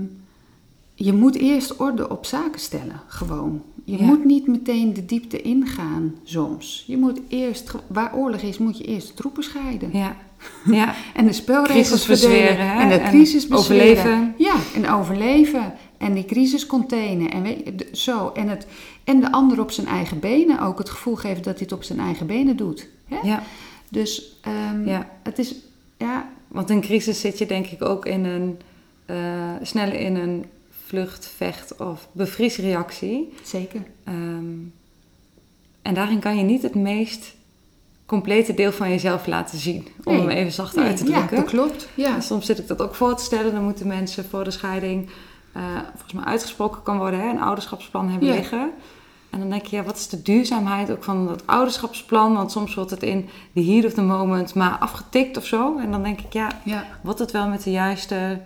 [0.94, 3.62] je moet eerst orde op zaken stellen, gewoon.
[3.88, 4.04] Je Ja.
[4.04, 6.84] moet niet meteen de diepte ingaan soms.
[6.86, 9.90] Je moet eerst, waar oorlog is, moet je eerst de troepen scheiden.
[9.92, 10.16] Ja,
[10.70, 10.94] ja.
[11.14, 12.30] En de spelregels Crisis verdelen.
[12.46, 12.80] verzweren, hè?
[12.80, 13.88] En de crisis bezweren.
[13.98, 14.34] overleven.
[14.38, 15.72] Ja, en overleven.
[15.98, 17.30] En die crisis containen.
[17.30, 18.30] En weet zo.
[18.34, 18.66] En, het,
[19.04, 21.82] en de ander op zijn eigen benen ook het gevoel geven dat hij het op
[21.82, 22.88] zijn eigen benen doet.
[23.08, 23.16] Hè?
[23.22, 23.42] ja.
[23.88, 25.08] Dus ehm, Ja.
[25.22, 25.54] het is,
[25.98, 28.58] ja, Want in crisis zit je denk ik ook in een,
[29.06, 29.16] eh,
[29.62, 30.44] sneller in een
[30.86, 33.32] vlucht, vecht of bevriesreactie.
[33.42, 33.82] zeker.
[34.04, 34.44] Ehm,
[35.82, 37.34] en daarin kan je niet het meest
[38.06, 39.86] complete deel van jezelf laten zien.
[40.04, 40.20] Om Nee.
[40.20, 41.36] hem even zacht Nee, uit te ja, drukken.
[41.36, 41.88] dat klopt.
[41.94, 42.14] Ja.
[42.14, 43.52] En soms zit ik dat ook voor te stellen.
[43.52, 45.08] Dan moeten mensen voor de scheiding
[45.52, 47.20] eh, volgens mij uitgesproken kan worden.
[47.20, 48.34] Hè, een ouderschapsplan hebben Ja.
[48.34, 48.70] liggen.
[49.30, 52.34] En dan denk je, ja, wat is de duurzaamheid ook van dat ouderschapsplan?
[52.34, 55.78] Want soms wordt het in the heat of the moment maar afgetikt of zo.
[55.78, 56.84] En dan denk ik, ja, ja.
[57.02, 58.40] wordt het wel met de juiste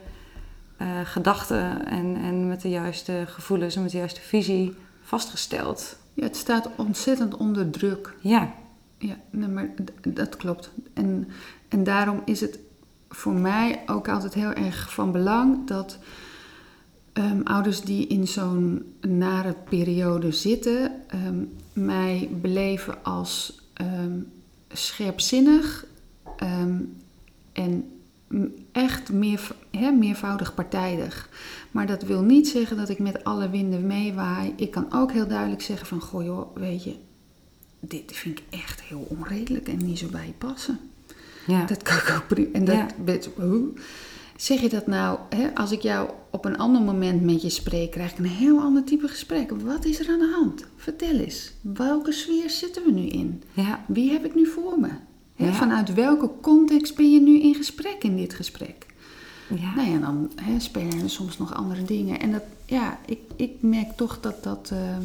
[0.81, 5.97] eh, gedachten en, en met de juiste gevoelens en met de juiste visie vastgesteld?
[6.15, 8.15] ja, het staat ontzettend onder druk.
[8.21, 8.55] Ja,
[8.99, 9.71] Ja, nee, maar
[10.09, 10.71] dat klopt.
[10.93, 11.29] En,
[11.69, 12.59] en daarom is het
[13.09, 15.99] voor mij ook altijd heel erg van belang dat
[17.13, 24.19] ehm, ouders die in zo'n nare periode zitten, ehm, mij beleven als ehm,
[24.69, 25.87] scherpzinnig
[27.53, 28.00] en
[28.73, 31.29] echt meer, hè, meervoudig partijdig.
[31.71, 34.53] Maar dat wil niet zeggen dat ik met alle winden meewaai.
[34.57, 36.95] Ik kan ook heel duidelijk zeggen van, goh joh, weet je,
[37.81, 40.79] dit vind ik echt heel onredelijk en niet zo bij je passen.
[41.47, 41.65] ja.
[41.65, 42.49] Dat kan ik ook prima.
[42.53, 43.45] En dat, Ja.
[43.47, 43.69] hoe?
[44.37, 45.19] Zeg je dat nou,
[45.55, 48.85] als ik jou op een ander moment met je spreek, krijg ik een heel ander
[48.85, 49.51] type gesprek.
[49.51, 50.65] Wat is er aan de hand?
[50.77, 51.53] Vertel eens.
[51.61, 53.43] Welke sfeer zitten we nu in?
[53.53, 53.85] ja.
[53.89, 54.89] Wie heb ik nu voor me?
[55.47, 55.53] Ja.
[55.53, 58.87] Vanuit welke context ben je nu in gesprek in dit gesprek?
[59.55, 59.75] ja.
[59.75, 62.21] Nou ja, dan spelen er soms nog andere dingen.
[62.21, 65.03] En dat, ja, ik, ik merk toch dat dat ehm,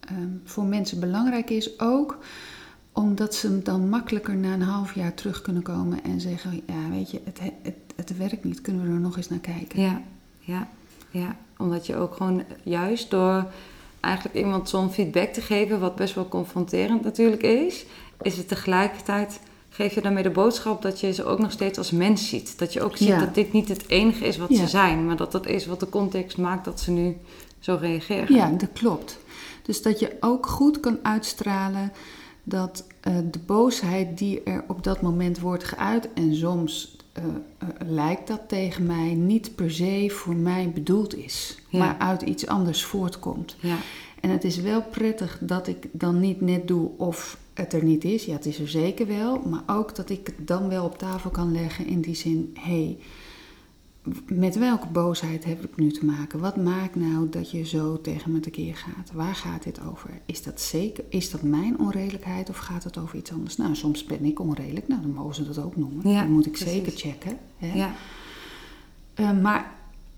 [0.00, 1.80] ehm, voor mensen belangrijk is.
[1.80, 2.18] Ook
[2.92, 7.10] omdat ze dan makkelijker na een half jaar terug kunnen komen en zeggen: Ja, weet
[7.10, 8.60] je, het, het, het werkt niet.
[8.60, 9.82] Kunnen we er nog eens naar kijken?
[9.82, 10.02] Ja,
[10.38, 10.68] ja,
[11.10, 11.36] ja.
[11.58, 13.46] Omdat je ook gewoon juist door
[14.00, 17.84] eigenlijk iemand zo'n feedback te geven, wat best wel confronterend natuurlijk is,
[18.22, 21.90] is het tegelijkertijd, geef je daarmee de boodschap dat je ze ook nog steeds als
[21.90, 22.58] mens ziet.
[22.58, 23.18] Dat je ook ziet Ja.
[23.18, 24.56] dat dit niet het enige is wat Ja.
[24.56, 27.16] ze zijn, maar dat dat is wat de context maakt dat ze nu
[27.58, 28.34] zo reageren.
[28.34, 29.18] Ja, dat klopt.
[29.62, 31.92] Dus dat je ook goed kan uitstralen
[32.44, 37.24] dat eh, de boosheid die er op dat moment wordt geuit, en soms eh,
[37.58, 41.78] eh, lijkt dat tegen mij, niet per se voor mij bedoeld is, Ja.
[41.78, 43.56] maar uit iets anders voortkomt.
[43.60, 43.76] Ja,
[44.20, 48.04] En het is wel prettig dat ik dan niet net doe of het er niet
[48.04, 48.24] is.
[48.24, 49.38] Ja, het is er zeker wel.
[49.38, 52.56] Maar ook dat ik het dan wel op tafel kan leggen in die zin...
[52.60, 52.98] hé, hey,
[54.26, 56.40] met welke boosheid heb ik nu te maken?
[56.40, 59.12] Wat maakt nou dat je zo tegen me tekeer gaat?
[59.12, 60.10] Waar gaat dit over?
[60.26, 61.04] Is dat zeker?
[61.08, 63.56] Is dat mijn onredelijkheid of gaat het over iets anders?
[63.56, 64.88] Nou, soms ben ik onredelijk.
[64.88, 66.10] Nou, dan mogen ze dat ook noemen.
[66.10, 66.72] Ja, dat moet ik precies.
[66.72, 67.38] zeker checken.
[67.56, 67.72] Hè?
[67.74, 67.94] ja,
[69.14, 69.74] Eh, maar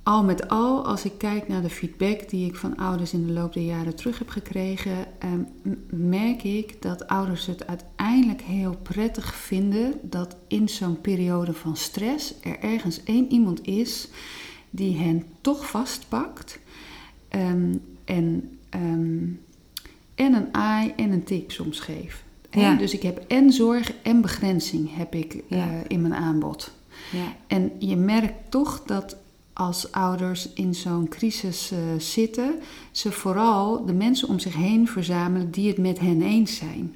[0.07, 3.33] al met al, als ik kijk naar de feedback die ik van ouders in de
[3.33, 5.31] loop der jaren terug heb gekregen, eh,
[5.63, 11.77] m- merk ik dat ouders het uiteindelijk heel prettig vinden dat in zo'n periode van
[11.77, 14.09] stress er ergens één iemand is
[14.71, 16.59] die hen toch vastpakt
[17.29, 19.25] ehm, en, ehm,
[20.15, 22.23] en een aai en een tip soms geeft.
[22.51, 22.75] Ja.
[22.75, 26.71] Dus ik heb en zorg en begrenzing heb ik eh, in mijn aanbod.
[27.13, 29.17] ja, En je merkt toch dat
[29.59, 32.55] als ouders in zo'n crisis eh, zitten,
[32.91, 36.95] ze vooral de mensen om zich heen verzamelen die het met hen eens zijn.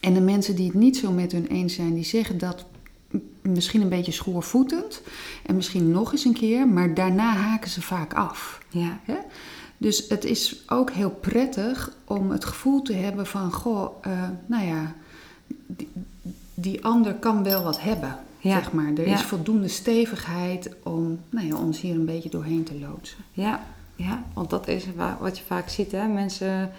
[0.00, 2.64] En de mensen die het niet zo met hun eens zijn, die zeggen dat
[3.42, 5.02] misschien een beetje schoorvoetend
[5.44, 8.60] en misschien nog eens een keer, maar daarna haken ze vaak af.
[8.68, 9.16] ja, Hè?
[9.78, 14.66] Dus het is ook heel prettig om het gevoel te hebben van, goh, eh, nou
[14.66, 14.94] ja,
[15.66, 15.88] die,
[16.54, 18.92] die ander kan wel wat hebben, Ja, zeg maar.
[18.96, 19.14] Er ja.
[19.14, 23.18] is voldoende stevigheid om nou ja, ons hier een beetje doorheen te loodsen.
[23.32, 23.60] ja,
[23.96, 24.22] ja.
[24.34, 26.06] Want dat is wa- wat je vaak ziet, hè.
[26.06, 26.70] Mensen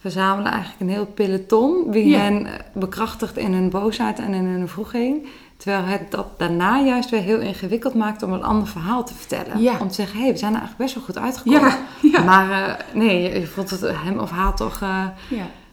[0.00, 2.18] verzamelen eigenlijk een heel peloton wie Ja.
[2.18, 5.26] hen eh, bekrachtigt in hun boosheid en in hun vroeging.
[5.56, 9.60] Terwijl het dat daarna juist weer heel ingewikkeld maakt om een ander verhaal te vertellen.
[9.62, 9.78] Ja.
[9.80, 11.60] Om te zeggen, hé, hey, we zijn er eigenlijk best wel goed uitgekomen.
[11.70, 11.78] Ja,
[12.12, 12.22] ja.
[12.24, 15.14] Maar eh, nee, je, je vond het hem of haar toch Ja,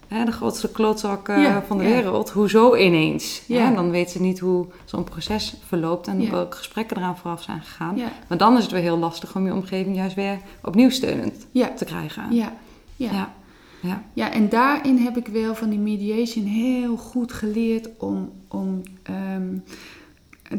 [0.07, 1.89] hè, de grootste klootzak eh, Ja, van de ja.
[1.89, 2.29] wereld.
[2.29, 3.41] Hoezo ineens?
[3.47, 3.67] Ja.
[3.67, 3.75] Hè?
[3.75, 7.97] Dan weet ze niet hoe zo'n proces verloopt en welke gesprekken eraan vooraf zijn gegaan.
[8.27, 11.85] Maar dan is het weer heel lastig om je omgeving juist weer opnieuw steunend te
[11.85, 12.23] krijgen.
[12.35, 12.53] ja,
[12.95, 13.11] ja.
[13.11, 13.33] ja.
[13.79, 14.03] ja.
[14.13, 19.57] Ja, en daarin heb ik wel van die mediation heel goed geleerd om, om ehm,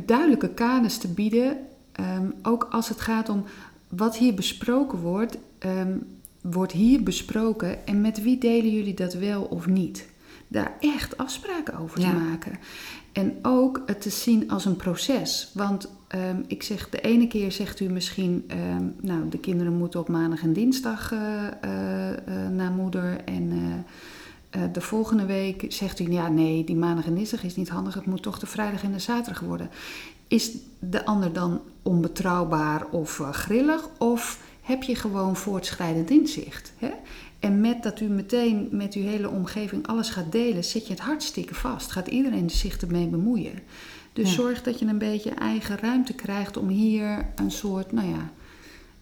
[0.07, 1.59] duidelijke kaders te bieden.
[1.93, 3.45] Ehm, ook als het gaat om
[3.89, 5.97] wat hier besproken wordt, ehm,
[6.51, 10.09] wordt hier besproken en met wie delen jullie dat wel of niet.
[10.49, 12.11] Daar echt afspraken over Ja.
[12.11, 12.59] te maken.
[13.13, 15.51] En ook het te zien als een proces.
[15.55, 20.01] Want ehm, ik zeg, de ene keer zegt u misschien, ehm, nou, de kinderen moeten
[20.01, 23.85] op maandag en dinsdag eh, eh, eh, naar moeder en
[24.73, 28.07] de volgende week zegt u, ja nee, die maandag en dinsdag is niet handig, het
[28.07, 29.71] moet toch de vrijdag en de zaterdag worden.
[30.29, 33.89] Is de ander dan onbetrouwbaar of grillig?
[33.99, 36.73] Of heb je gewoon voortschrijdend inzicht?
[36.79, 36.91] Hè?
[37.41, 41.03] En met dat u meteen met uw hele omgeving alles gaat delen, zit je het
[41.03, 41.91] hartstikke vast.
[41.91, 43.53] Gaat iedereen zich ermee bemoeien.
[44.13, 44.35] Dus Ja.
[44.35, 48.31] zorg dat je een beetje eigen ruimte krijgt om hier een soort, nou ja,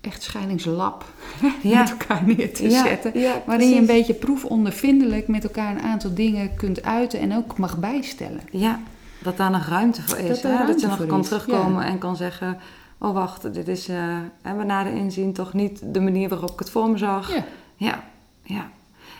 [0.00, 1.04] echtscheidingslab
[1.62, 1.78] Ja.
[1.80, 3.18] met elkaar neer te Ja, zetten.
[3.20, 7.58] ja, Waarin je een beetje proefondervindelijk met elkaar een aantal dingen kunt uiten en ook
[7.58, 8.40] mag bijstellen.
[8.50, 8.80] Ja,
[9.22, 10.40] dat daar nog ruimte voor is.
[10.40, 10.66] Dat hè?
[10.66, 12.58] dat je nog kan is, terugkomen en kan zeggen...
[12.98, 16.50] Oh, wacht, dit is eh hè, we na de inzien toch niet de manier waarop
[16.50, 17.34] ik het voor me zag.
[17.34, 17.44] Ja.
[17.76, 18.04] Ja,
[18.42, 18.70] ja.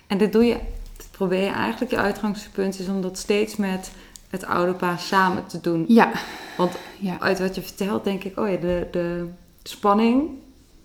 [0.07, 0.59] En dit doe je,
[0.97, 3.93] dit probeer je eigenlijk, je uitgangspunt is om dat steeds met
[4.31, 5.85] het ouderpaar samen te doen.
[5.89, 6.13] Ja.
[6.57, 7.21] Want ja.
[7.21, 9.29] uit wat je vertelt denk ik, oh ja, de, de
[9.63, 10.31] spanning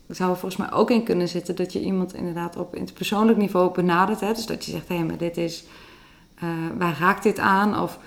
[0.07, 3.73] zou er volgens mij ook in kunnen zitten dat je iemand inderdaad op interpersoonlijk niveau
[3.73, 4.19] benadert.
[4.19, 4.33] Hè?
[4.33, 5.63] Dus dat je zegt, hé, maar dit is,
[6.35, 7.79] eh, waar raakt dit aan?
[7.81, 7.99] Of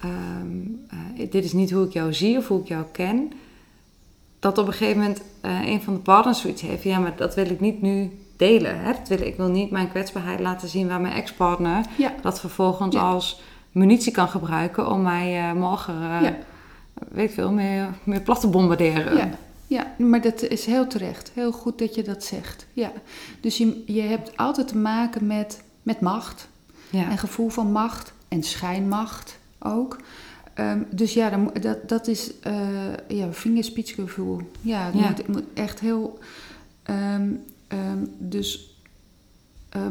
[0.00, 3.32] ehm, eh, dit is niet hoe ik jou zie of hoe ik jou ken.
[4.42, 7.34] Dat op een gegeven moment eh, een van de partners zoiets heeft, ja, maar dat
[7.34, 8.80] wil ik niet nu delen.
[8.80, 8.92] Hè?
[8.92, 12.12] Dat wil, ik wil niet mijn kwetsbaarheid laten zien waar mijn ex-partner Ja.
[12.22, 13.00] dat vervolgens Ja.
[13.00, 16.36] als munitie kan gebruiken om mij eh, morgen, Ja.
[17.08, 19.16] weet ik veel, meer, meer plat te bombarderen.
[19.16, 19.28] Ja,
[19.66, 21.30] ja, maar dat is heel terecht.
[21.34, 22.66] Heel goed dat je dat zegt.
[22.72, 22.92] Ja.
[23.40, 26.48] Dus je, je hebt altijd te maken met, met macht.
[26.90, 27.10] Ja.
[27.10, 29.96] En gevoel van macht en schijnmacht ook.
[30.54, 32.58] Ehm, dus ja, dan dat, dat is eh
[33.08, 34.40] ja, vingerspitsgevoel.
[34.60, 35.08] Ja, het Ja.
[35.08, 36.18] Moet, moet echt heel...
[36.82, 37.28] ehm,
[37.68, 38.70] ehm, dus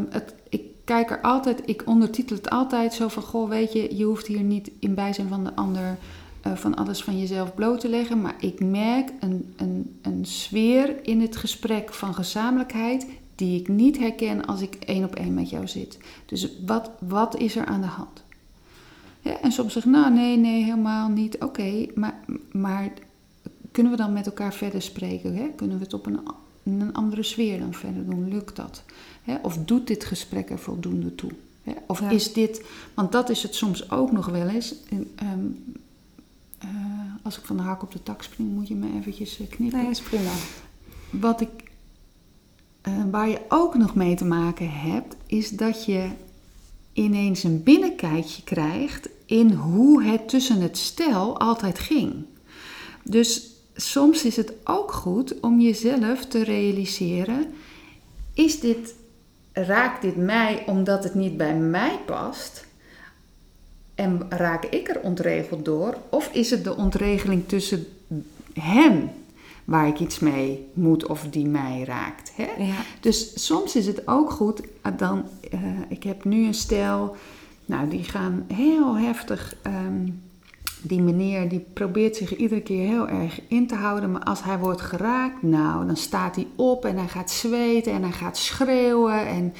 [0.10, 1.62] het, ik kijk er altijd...
[1.65, 3.24] Ik ondertitel het altijd zo van...
[3.24, 5.97] Goh, weet je, je hoeft hier niet in bijzijn van de ander...
[6.41, 8.21] eh, van alles van jezelf bloot te leggen.
[8.21, 13.06] Maar ik merk een, een, een sfeer in het gesprek van gezamenlijkheid...
[13.36, 15.97] die ik niet herken als ik één op één met jou zit.
[16.26, 18.20] Dus wat, wat is er aan de hand?
[19.21, 21.38] Ja, en soms zeg ik, nou nee, nee, helemaal niet.
[21.43, 22.19] Oké, maar,
[22.51, 22.91] maar
[23.71, 25.36] kunnen we dan met elkaar verder spreken?
[25.36, 25.49] Hè?
[25.55, 26.19] Kunnen we het op een,
[26.63, 28.27] in een andere sfeer dan verder doen?
[28.29, 28.84] Lukt dat?
[29.23, 29.36] Hè?
[29.41, 31.31] Of doet dit gesprek er voldoende toe?
[31.63, 31.73] Hè?
[31.88, 32.10] Of Ja.
[32.10, 34.75] is dit, want dat is het soms ook nog wel eens.
[34.89, 35.45] En, ehm,
[36.57, 36.69] eh,
[37.23, 39.79] als ik van de hak op de tak spring, moet je me eventjes eh, knippen.
[39.79, 40.31] Nee, is prima.
[41.10, 41.49] Wat ik,
[42.81, 46.10] eh, waar je ook nog mee te maken hebt, is dat je
[46.93, 52.25] ineens een binnenkijkje krijgt in hoe het tussen het stel altijd ging.
[53.04, 57.54] Dus soms is het ook goed om jezelf te realiseren:
[58.34, 58.95] is dit,
[59.54, 62.69] raakt dit mij omdat het niet bij mij past?
[63.95, 65.97] En raak ik er ontregeld door?
[66.10, 67.86] Of is het de ontregeling tussen
[68.54, 69.10] hem
[69.65, 72.32] waar ik iets mee moet of die mij raakt?
[72.36, 72.63] Hè?
[72.63, 72.76] Ja.
[73.00, 77.15] Dus soms is het ook goed, eh, dan, eh, ik heb nu een stel,
[77.65, 80.10] nou die gaan heel heftig, ehm,
[80.82, 84.60] die meneer die probeert zich iedere keer heel erg in te houden, maar als hij
[84.60, 89.28] wordt geraakt, nou dan staat hij op en hij gaat zweten en hij gaat schreeuwen
[89.28, 89.54] en...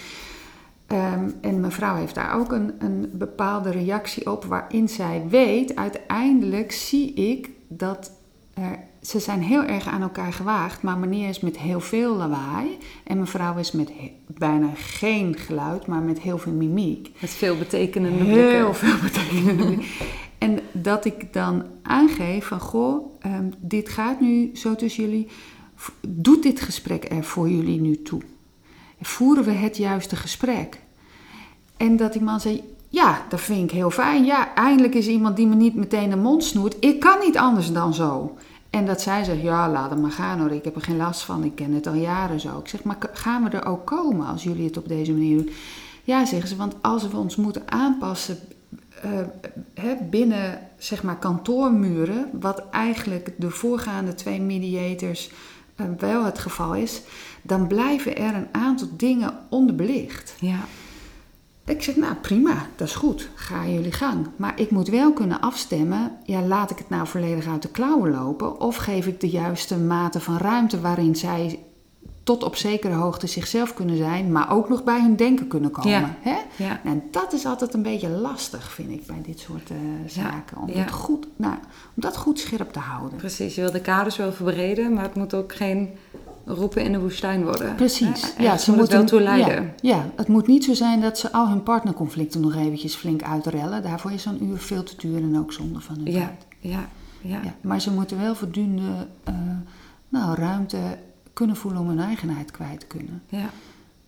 [0.88, 6.72] Ehm, en mevrouw heeft daar ook een, een bepaalde reactie op, waarin zij weet, uiteindelijk
[6.72, 8.12] zie ik dat
[8.54, 12.78] er, ze zijn heel erg aan elkaar gewaagd, maar meneer is met heel veel lawaai
[13.04, 13.92] en mevrouw is met
[14.28, 17.12] bijna geen geluid, maar met heel veel mimiek.
[17.20, 18.76] Met veel betekenende Heel blikken.
[18.90, 19.82] veel betekenen.
[20.38, 25.28] en dat ik dan aangeef van, goh, ehm, dit gaat nu zo tussen jullie.
[26.08, 28.22] Doet dit gesprek er voor jullie nu toe?
[29.02, 30.80] Voeren we het juiste gesprek?
[31.78, 34.26] En dat die man zei, ja, dat vind ik heel fijn.
[34.26, 36.76] Ja, eindelijk is iemand die me niet meteen de mond snoert.
[36.80, 38.36] Ik kan niet anders dan zo.
[38.72, 40.52] En dat zij zegt, ja, laat het maar gaan hoor.
[40.52, 41.44] Ik heb er geen last van.
[41.44, 42.60] Ik ken het al jaren zo.
[42.60, 45.50] Ik zeg, maar gaan we er ook komen als jullie het op deze manier doen?
[46.04, 48.38] Ja, zeggen ze, want als we ons moeten aanpassen
[49.74, 55.32] eh, binnen zeg maar kantoormuren, wat eigenlijk de voorgaande twee mediators
[55.76, 57.02] eh, wel het geval is,
[57.42, 60.36] dan blijven er een aantal dingen onderbelicht.
[60.40, 60.60] Ja.
[61.66, 64.28] Ik zeg, nou prima, dat is goed, ga jullie gang.
[64.36, 68.12] Maar ik moet wel kunnen afstemmen, ja, laat ik het nou volledig uit de klauwen
[68.12, 71.60] lopen of geef ik de juiste mate van ruimte waarin zij
[72.24, 75.92] tot op zekere hoogte zichzelf kunnen zijn, maar ook nog bij hun denken kunnen komen.
[75.92, 76.16] Ja.
[76.20, 76.38] Hè?
[76.64, 76.82] Ja.
[76.84, 80.58] En dat is altijd een beetje lastig, vind ik, bij dit soort eh, zaken.
[80.58, 80.84] Om, ja.
[80.84, 81.56] dat goed, nou,
[81.96, 83.18] om dat goed scherp te houden.
[83.18, 85.90] Precies, je wil de kaders wel verbreden, maar het moet ook geen
[86.46, 87.76] roepen in de woestijn worden.
[87.76, 88.34] Precies.
[88.36, 88.44] Hè?
[88.44, 89.64] Ja, ze moet moeten wel toe leiden.
[89.82, 93.24] Ja, ja, het moet niet zo zijn dat ze al hun partnerconflicten nog eventjes flink
[93.24, 93.82] uitrellen.
[93.84, 96.46] Daarvoor is zo'n uur veel te duur en ook zonde van hun Ja, tijd.
[96.60, 96.88] ja,
[97.22, 97.40] ja.
[97.44, 99.34] Ja, maar ze moeten wel voldoende eh,
[100.10, 100.78] nou, ruimte
[101.34, 103.22] kunnen voelen om hun eigenheid kwijt te kunnen.
[103.30, 103.50] ja.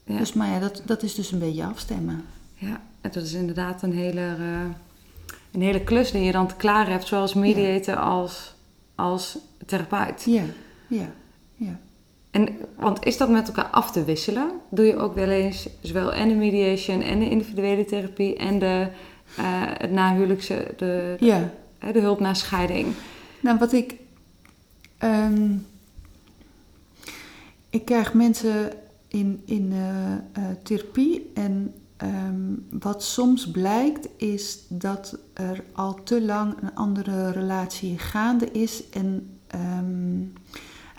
[0.06, 0.18] Ja.
[0.18, 2.24] Dus, maar ja, dat, dat is dus een beetje afstemmen.
[2.54, 4.62] Ja, en dat is inderdaad een hele, eh,
[5.52, 8.56] een hele klus die je dan te klaar hebt, zowel als mediator als,
[8.96, 10.24] als therapeut.
[10.24, 10.44] Ja,
[10.88, 11.06] ja.
[12.34, 14.52] En, want is dat met elkaar af te wisselen?
[14.70, 18.88] Doe je ook wel eens zowel en de mediation en de individuele therapie en de,
[19.38, 19.44] eh,
[19.78, 21.50] het nahuwelijkse, de, ja.
[21.80, 22.88] de, de hulp na scheiding?
[23.40, 23.96] Nou, wat ik.
[24.98, 25.52] ehm,
[27.70, 28.72] ik krijg mensen
[29.08, 36.22] in, in eh, eh, therapie en ehm, wat soms blijkt is dat er al te
[36.22, 40.22] lang een andere relatie gaande is en ehm,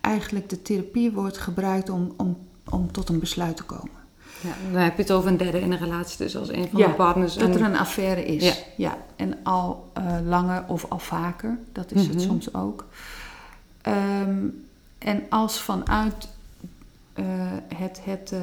[0.05, 2.37] eigenlijk de therapie wordt gebruikt om, om,
[2.69, 4.03] om tot een besluit te komen.
[4.41, 6.81] Ja, dan heb je het over een derde in een relatie, dus als een van
[6.81, 7.35] Ja, de partners.
[7.35, 8.45] Dat er een affaire is.
[8.45, 8.55] Ja.
[8.77, 8.97] Ja.
[9.17, 12.25] En al eh, langer of al vaker, dat is het Mhm.
[12.25, 12.85] soms ook.
[13.83, 14.37] Ehm,
[14.99, 16.29] en als vanuit
[17.13, 17.25] eh,
[17.75, 18.41] het, het eh,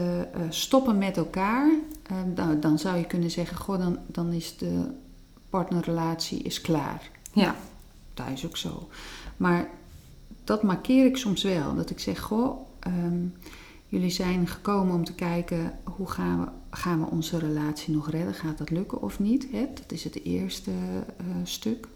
[0.50, 1.70] stoppen met elkaar,
[2.08, 4.84] eh, dan, dan zou je kunnen zeggen: Goh, dan, dan is de
[5.50, 7.10] partnerrelatie is klaar.
[7.34, 7.56] Ja,
[8.14, 8.90] Dat is ook zo.
[9.38, 9.68] Maar
[10.52, 11.76] dat markeer ik soms wel.
[11.76, 13.26] Dat ik zeg, goh, ehm,
[13.88, 16.48] jullie zijn gekomen om te kijken hoe gaan we,
[16.78, 18.34] gaan we onze relatie nog redden.
[18.34, 19.48] Gaat dat lukken of niet?
[19.52, 20.72] Dat is het eerste
[21.18, 21.88] eh, stuk.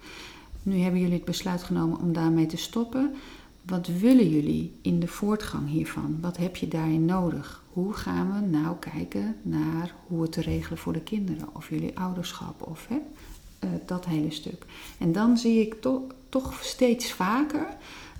[0.63, 3.13] Nu hebben jullie het besluit genomen om daarmee te stoppen.
[3.61, 6.17] Wat willen jullie in de voortgang hiervan?
[6.21, 7.63] Wat heb je daarin nodig?
[7.73, 11.47] Hoe gaan we nou kijken naar hoe het te regelen voor de kinderen?
[11.53, 14.65] Of jullie ouderschap of eh, dat hele stuk.
[14.97, 17.67] En dan zie ik to- toch steeds vaker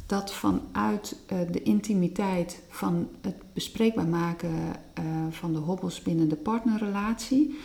[0.06, 4.52] dat vanuit eh, de intimiteit van het bespreekbaar maken
[4.94, 7.60] eh, van de hobbels binnen de partnerrelatie,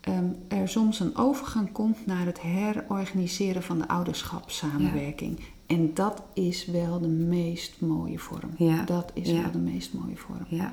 [0.00, 5.38] ehm, er soms een overgang komt naar het herorganiseren van de ouderschapssamenwerking.
[5.66, 8.50] En dat is wel de meest mooie vorm.
[8.56, 9.42] Ja, Dat is ja.
[9.42, 10.46] wel de meest mooie vorm.
[10.48, 10.70] Ja.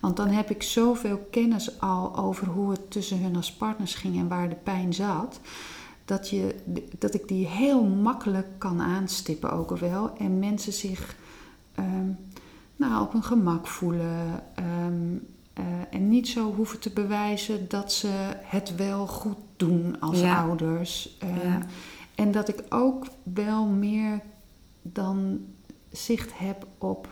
[0.00, 4.18] Want dan heb ik zoveel kennis al over hoe het tussen hun als partners ging
[4.18, 5.40] en waar de pijn zat.
[6.04, 6.54] Dat, je,
[6.98, 10.16] dat ik die heel makkelijk kan aanstippen ook wel.
[10.16, 11.16] En mensen zich
[11.74, 12.08] ehm,
[12.76, 14.42] nou, op hun gemak voelen.
[14.54, 15.16] ehm,
[15.52, 18.08] eh, en niet zo hoeven te bewijzen dat ze
[18.42, 20.42] het wel goed doen als Ja.
[20.42, 21.16] ouders.
[21.18, 21.58] Ehm, Ja.
[22.14, 24.20] En dat ik ook wel meer
[24.82, 25.40] dan
[25.90, 27.08] zicht heb op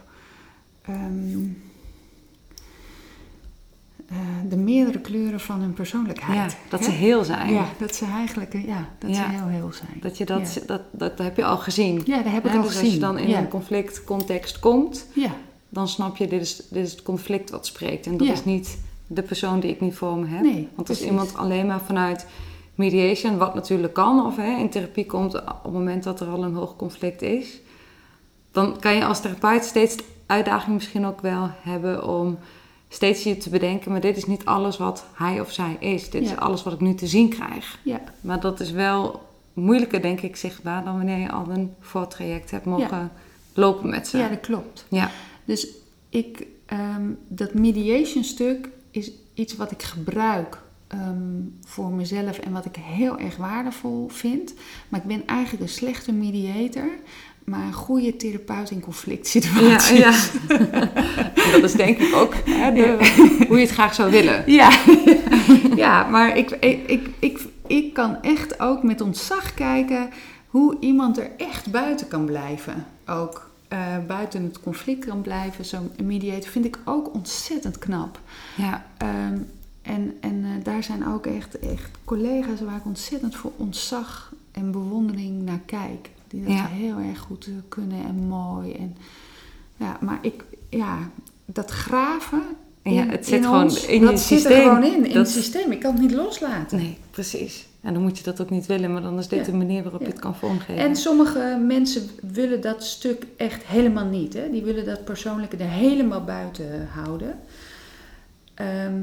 [4.10, 4.16] eh,
[4.48, 6.56] de meerdere kleuren van hun ja, persoonlijkheid.
[6.68, 7.52] dat ze heel zijn.
[7.52, 10.00] Ja, dat ze eigenlijk eh, ja, dat ze heel heel zijn.
[10.00, 10.60] Dat je dat, Ja.
[10.66, 12.02] dat, dat, heb je al gezien.
[12.04, 12.84] Ja, dat heb ik al dus gezien.
[12.84, 15.30] als je dan in een conflictcontext komt, ja,
[15.68, 18.06] dan snap je, dit is, dit is het conflict wat spreekt.
[18.06, 20.42] En dat is niet de persoon die ik niet voor me heb.
[20.42, 21.06] Nee, Want als precies.
[21.06, 22.26] iemand alleen maar vanuit
[22.74, 26.44] mediation, wat natuurlijk kan, of hè, in therapie komt op het moment dat er al
[26.44, 27.60] een hoog conflict is,
[28.52, 32.38] dan kan je als therapeut steeds de uitdaging misschien ook wel hebben om
[32.92, 36.10] steeds je te bedenken, maar dit is niet alles wat hij of zij is.
[36.10, 36.30] Dit Ja.
[36.32, 37.78] is alles wat ik nu te zien krijg.
[37.82, 42.50] ja, Maar dat is wel moeilijker, denk ik, zichtbaar dan wanneer je al een voortraject
[42.50, 43.12] hebt mogen
[43.54, 44.18] lopen met ze.
[44.18, 44.84] ja, dat klopt.
[44.88, 45.10] Ja.
[45.44, 45.66] Dus
[46.08, 52.64] ik, ehm, dat mediation stuk is iets wat ik gebruik ehm, voor mezelf en wat
[52.64, 54.54] ik heel erg waardevol vind.
[54.88, 56.88] Maar ik ben eigenlijk een slechte mediator,
[57.44, 59.98] maar een goede therapeut in conflict Ja, situaties.
[59.98, 60.12] ja.
[61.34, 64.44] En dat is denk ik ook hè, de- hoe je het graag zou willen.
[64.52, 64.70] Ja,
[65.76, 70.08] ja maar ik, ik, ik, ik, ik kan echt ook met ontzag kijken
[70.48, 72.86] hoe iemand er echt buiten kan blijven.
[73.06, 75.64] Ook eh, buiten het conflict kan blijven.
[75.64, 78.20] Zo'n mediator vind ik ook ontzettend knap.
[78.56, 79.38] Ja, Ehm,
[79.82, 84.70] en en eh, daar zijn ook echt, echt collega's waar ik ontzettend voor ontzag en
[84.70, 86.10] bewondering naar kijk.
[86.30, 86.66] Die dat Ja.
[86.66, 88.72] heel erg goed eh, kunnen en mooi.
[88.72, 88.96] En,
[89.76, 90.98] ja, maar ik, ja,
[91.44, 92.42] dat graven.
[92.82, 94.62] En ja, in- het zit in gewoon ons, in dat zit er systeem.
[94.68, 95.72] gewoon in, in Dat- het systeem.
[95.72, 96.78] Ik kan het niet loslaten.
[96.78, 97.68] nee, precies.
[97.80, 99.52] En dan moet je dat ook niet willen, maar dan is dit Ja.
[99.52, 100.06] de manier waarop Ja.
[100.06, 100.76] je het kan vormgeven.
[100.76, 104.32] En sommige mensen willen dat stuk echt helemaal niet.
[104.34, 104.50] Hè?
[104.50, 107.38] Die willen dat persoonlijke er helemaal buiten houden.
[108.54, 109.00] Ehm,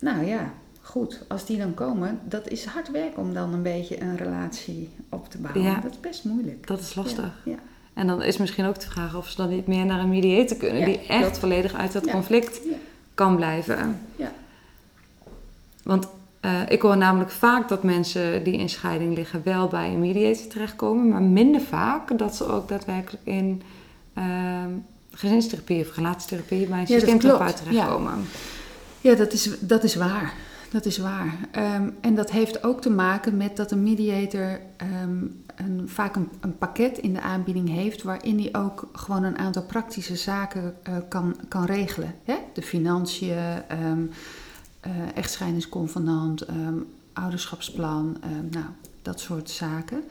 [0.00, 0.52] nou ja,
[0.88, 1.20] goed.
[1.28, 5.30] Als die dan komen, dat is hard werk om dan een beetje een relatie op
[5.30, 5.62] te bouwen.
[5.62, 5.80] Ja.
[5.80, 6.66] Dat is best moeilijk.
[6.66, 7.32] dat is lastig.
[7.44, 7.58] Ja, ja.
[7.94, 10.56] En dan is misschien ook de vraag of ze dan niet meer naar een mediator
[10.56, 12.12] kunnen, Ja, die echt volledig uit dat Ja.
[12.12, 12.76] conflict Ja.
[13.14, 14.00] kan blijven.
[14.16, 14.32] Ja.
[15.82, 16.08] Want
[16.40, 20.46] eh, ik hoor namelijk vaak dat mensen die in scheiding liggen wel bij een mediator
[20.46, 23.62] terechtkomen, maar minder vaak dat ze ook daadwerkelijk in
[24.14, 24.70] ehm,
[25.10, 28.24] gezinstherapie of relatietherapie bij een Ja, systeemtherapeut terechtkomen.
[29.00, 30.34] Ja, dat is, dat is waar.
[30.70, 31.38] Dat is waar.
[31.50, 36.58] Ehm, en dat heeft ook te maken met dat een mediator ehm, een, vaak een,
[36.58, 41.36] pakket in de aanbieding heeft waarin hij ook gewoon een aantal praktische zaken eh, kan,
[41.48, 42.14] kan regelen.
[42.24, 42.36] Hè?
[42.52, 43.36] De financiën,
[43.68, 46.46] eh, echtscheidingsconvenant,
[47.12, 48.16] ouderschapsplan,
[48.50, 48.66] nou,
[49.02, 50.04] dat soort zaken.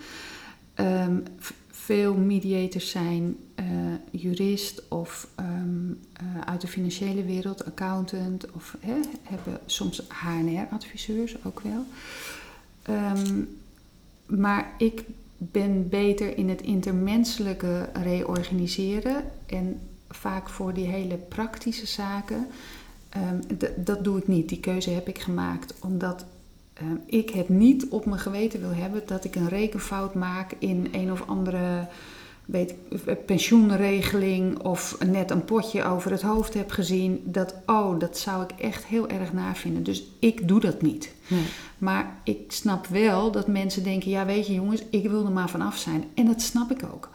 [1.88, 3.66] Veel mediators zijn eh,
[4.12, 11.60] jurist of ehm, eh, uit de financiële wereld, accountant of hè, hebben soms HNR-adviseurs ook
[11.60, 11.86] wel.
[12.82, 13.44] Ehm,
[14.26, 15.04] maar ik
[15.38, 19.80] ben beter in het intermenselijke reorganiseren en
[20.10, 22.48] vaak voor die hele praktische zaken.
[23.10, 23.42] ehm,
[23.76, 24.50] dat doe ik niet.
[24.50, 26.26] Die keuze heb ik gemaakt omdat
[27.06, 31.12] ik het niet op mijn geweten wil hebben dat ik een rekenfout maak in een
[31.12, 31.88] of andere
[32.48, 37.22] weet, ik, eh, pensioenregeling of net een potje over het hoofd heb gezien.
[37.24, 39.84] Dat, oh, dat zou ik echt heel erg naar vinden.
[39.84, 41.14] Dus ik doe dat niet.
[41.28, 41.44] Nee.
[41.78, 45.50] Maar ik snap wel dat mensen denken: ja, weet je jongens, ik wil er maar
[45.50, 46.04] vanaf zijn.
[46.14, 47.10] En dat snap ik ook.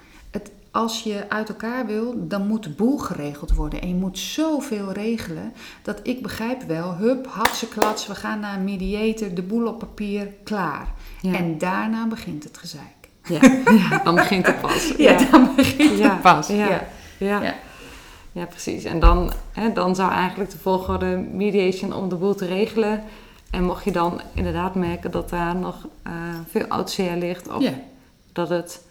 [0.72, 3.80] Als je uit elkaar wil, dan moet de boel geregeld worden.
[3.80, 5.52] En je moet zoveel regelen
[5.82, 9.78] dat ik begrijp wel: hup, hatse klats, we gaan naar een mediator, de boel op
[9.78, 10.92] papier, klaar.
[11.20, 11.34] Ja.
[11.34, 13.08] En daarna begint het gezeik.
[13.24, 13.40] Ja.
[13.90, 14.92] ja, dan begint het pas.
[14.96, 16.48] Ja, dan begint het pas.
[16.48, 16.86] ja.
[17.18, 17.54] Ja.
[18.32, 18.44] Ja.
[18.46, 18.84] Precies.
[18.84, 23.02] En dan, hè, dan zou eigenlijk de volgorde mediation om de boel te regelen.
[23.50, 26.12] En mocht je dan inderdaad merken dat daar nog eh,
[26.50, 27.48] veel oud ligt...
[27.48, 27.64] of
[28.32, 28.82] dat het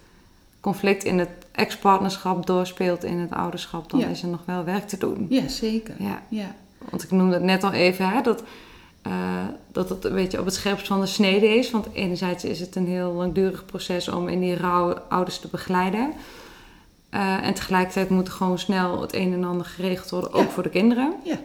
[0.59, 3.89] conflict in het ex-partnerschap doorspelt in het ouderschap...
[3.89, 4.07] dan Ja.
[4.07, 5.25] is er nog wel werk te doen.
[5.29, 5.95] ja, zeker.
[5.99, 6.21] Ja.
[6.29, 6.55] Ja.
[6.89, 8.43] Want ik noemde het net al even, hè, dat,
[9.01, 9.11] eh,
[9.71, 11.71] dat het een beetje op het scherpst van de snede is.
[11.71, 16.13] Want enerzijds is het een heel langdurig proces om in die rouw ouders te begeleiden.
[17.09, 20.63] Eh, en tegelijkertijd moet er gewoon snel het een en ander geregeld worden, ook voor
[20.63, 21.13] de kinderen.
[21.23, 21.39] Ja.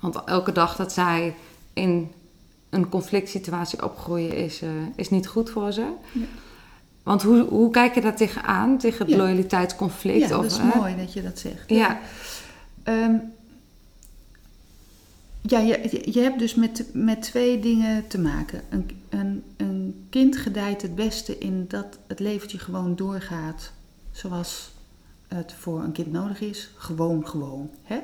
[0.00, 1.34] Want elke dag dat zij
[1.72, 2.12] in
[2.70, 5.86] een conflict situatie opgroeien is, eh, is niet goed voor ze.
[6.12, 6.24] Ja.
[7.02, 9.16] Want hoe, hoe kijk je daar tegenaan, tegen het Ja.
[9.16, 10.28] loyaliteitsconflict?
[10.28, 10.78] ja, of, dat is hè?
[10.78, 11.70] mooi dat je dat zegt.
[11.70, 12.00] Ja,
[12.82, 13.14] Ehm,
[15.40, 18.62] ja, je, je hebt dus met, met twee dingen te maken.
[18.68, 23.72] Een, een, een kind gedijt het beste in dat het leventje gewoon doorgaat
[24.10, 24.72] zoals
[25.28, 26.70] het voor een kind nodig is.
[26.76, 27.70] Gewoon, gewoon.
[27.82, 27.98] Hè?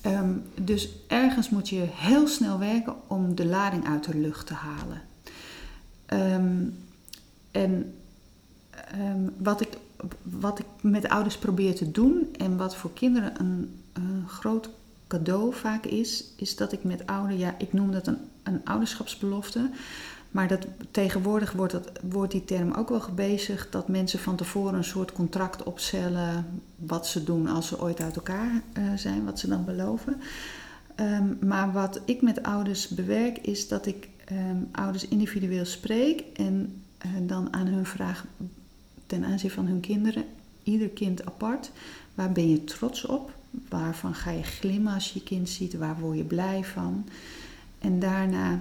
[0.00, 0.32] Ehm,
[0.62, 5.02] dus ergens moet je heel snel werken om de lading uit de lucht te halen.
[6.06, 6.64] Ehm,
[7.50, 7.94] en
[8.92, 9.78] ehm, wat, ik,
[10.22, 13.72] wat ik met ouders probeer te doen en wat voor kinderen een,
[14.26, 14.70] groot
[15.06, 19.70] cadeau vaak is, is dat ik met ouderen, ja, ik noem dat een, een ouderschapsbelofte.
[20.30, 24.74] Maar dat, tegenwoordig wordt, dat, wordt die term ook wel gebezigd dat mensen van tevoren
[24.74, 29.38] een soort contract opstellen wat ze doen als ze ooit uit elkaar eh, zijn, wat
[29.38, 30.20] ze dan beloven.
[30.94, 36.82] Ehm, maar wat ik met ouders bewerk is dat ik ehm, ouders individueel spreek en
[36.98, 38.24] eh, dan aan hun vraag
[39.08, 40.24] ten aanzien van hun kinderen,
[40.62, 41.70] ieder kind apart,
[42.14, 43.36] waar ben je trots op?
[43.68, 45.74] Waarvan ga je glimmen als je je kind ziet?
[45.74, 47.06] Waar word je blij van?
[47.78, 48.60] En daarna,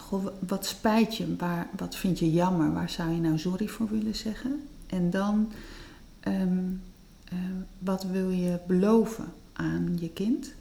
[0.00, 1.36] goh, wat spijt je?
[1.36, 2.72] Waar, wat vind je jammer?
[2.72, 4.62] Waar zou je nou sorry voor willen zeggen?
[4.86, 5.52] En dan,
[6.20, 6.64] ehm,
[7.24, 7.38] eh,
[7.78, 10.52] wat wil je beloven aan je kind?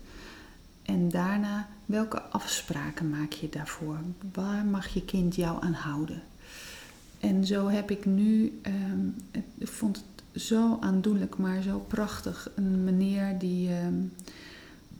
[0.82, 3.98] En daarna, welke afspraken maak je daarvoor?
[4.34, 6.22] Waar mag je kind jou aan houden?
[7.26, 9.08] En zo heb ik nu, ehm,
[9.58, 12.52] ik vond het zo aandoenlijk, maar zo prachtig.
[12.56, 13.94] Een meneer die ehm,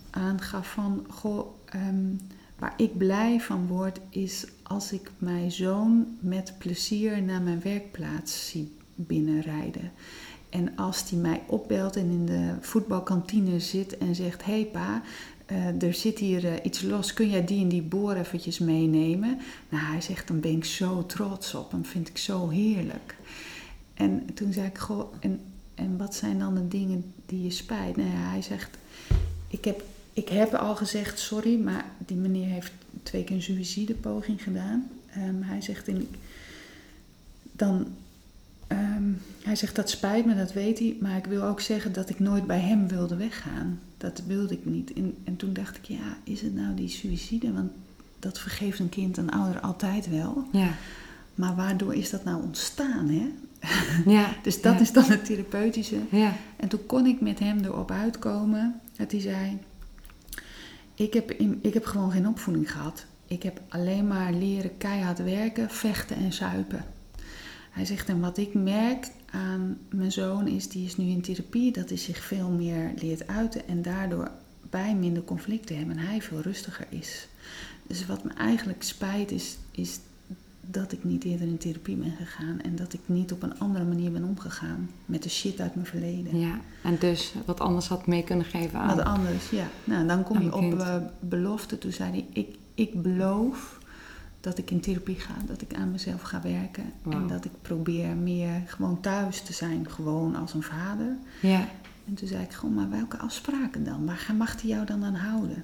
[0.10, 2.14] aangaf van, goh, ehm,
[2.60, 8.50] waar ik blij van word, is als ik mijn zoon met plezier naar mijn werkplaats
[8.50, 9.92] zie binnenrijden.
[10.50, 15.02] En als die mij opbelt en in de voetbalkantine zit en zegt: Hé hey pa,
[15.46, 19.40] eh, er zit hier eh, iets los, kun jij die en die boor eventjes meenemen?
[19.70, 23.16] Nou, hij zegt: Dan ben ik zo trots op hem, vind ik zo heerlijk.
[23.94, 25.40] En toen zei ik: Goh, en,
[25.76, 27.96] en wat zijn dan de dingen die je spijt?
[27.96, 28.78] Nou hij zegt:
[29.48, 29.84] ik heb,
[30.14, 32.72] ik heb al gezegd sorry, maar die meneer heeft
[33.04, 34.90] twee keer een suïcidepoging gedaan.
[35.10, 35.90] Ehm, hij zegt:
[37.52, 37.88] dan
[38.68, 39.04] Ehm,
[39.44, 42.20] hij zegt dat spijt me, dat weet hij, maar ik wil ook zeggen dat ik
[42.20, 43.80] nooit bij hem wilde weggaan.
[43.98, 44.94] Dat wilde ik niet.
[44.94, 47.54] En, en toen dacht ik, ja, is het nou die suïcide?
[47.54, 47.72] Want
[48.20, 50.44] dat vergeeft een kind een ouder altijd wel.
[50.52, 50.70] ja,
[51.36, 53.32] Maar waardoor is dat nou ontstaan, hè?
[54.12, 54.30] ja.
[54.44, 54.80] Dus dat ja.
[54.80, 55.98] is dan het therapeutische.
[56.12, 59.58] Ja, En toen kon ik met hem erop uitkomen dat hij zei:
[60.96, 63.06] ik heb, in- ik heb gewoon geen opvoeding gehad.
[63.28, 66.86] Ik heb alleen maar leren keihard werken, vechten en zuipen.
[67.76, 71.72] Hij zegt: En wat ik merk aan mijn zoon is, die is nu in therapie,
[71.72, 74.32] dat hij zich veel meer leert uiten en daardoor
[74.70, 77.28] wij minder conflicten hebben en hij veel rustiger is.
[77.88, 80.00] Dus wat me eigenlijk spijt is, is
[80.62, 83.86] dat ik niet eerder in therapie ben gegaan en dat ik niet op een andere
[83.86, 86.40] manier ben omgegaan met de shit uit mijn verleden.
[86.40, 88.96] Ja, en dus wat anders had mee kunnen geven aan.
[88.96, 89.68] Wat anders, ja.
[89.84, 91.78] Nou, dan kom je op eh, belofte.
[91.78, 93.80] Toen zei hij, ik, ik beloof
[94.46, 96.84] dat ik in therapie ga, dat ik aan mezelf ga werken.
[97.10, 101.16] En dat ik probeer meer gewoon thuis te zijn, gewoon als een vader.
[101.42, 101.68] Ja,
[102.08, 104.06] En toen zei ik gewoon, maar welke afspraken dan?
[104.06, 105.64] Waar mag hij jou dan aan houden?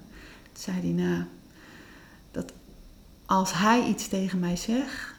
[0.52, 1.24] Toen zei hij, nou,
[2.32, 2.54] dat
[3.26, 5.14] als hij iets tegen mij zegt,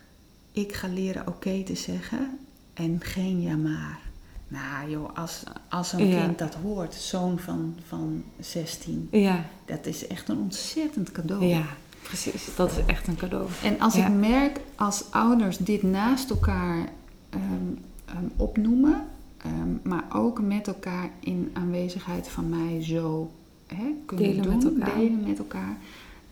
[0.52, 2.38] ik ga leren oké te zeggen
[2.74, 3.98] en geen ja maar.
[4.48, 6.24] Nou joh, als, als een Ja.
[6.24, 11.44] kind dat hoort, zoon van, van 16, ja, dat is echt een ontzettend cadeau.
[11.44, 11.64] ja,
[12.02, 12.48] precies.
[12.56, 13.46] Dat is echt een cadeau.
[13.64, 14.06] En als Ja.
[14.06, 16.88] ik merk als ouders dit naast elkaar
[17.30, 17.42] ehm,
[18.04, 19.04] ehm, opnoemen,
[19.38, 23.30] ehm, maar ook met elkaar in aanwezigheid van mij zo
[23.66, 24.98] hè, kunnen Delen doen, met elkaar.
[24.98, 25.76] delen met elkaar,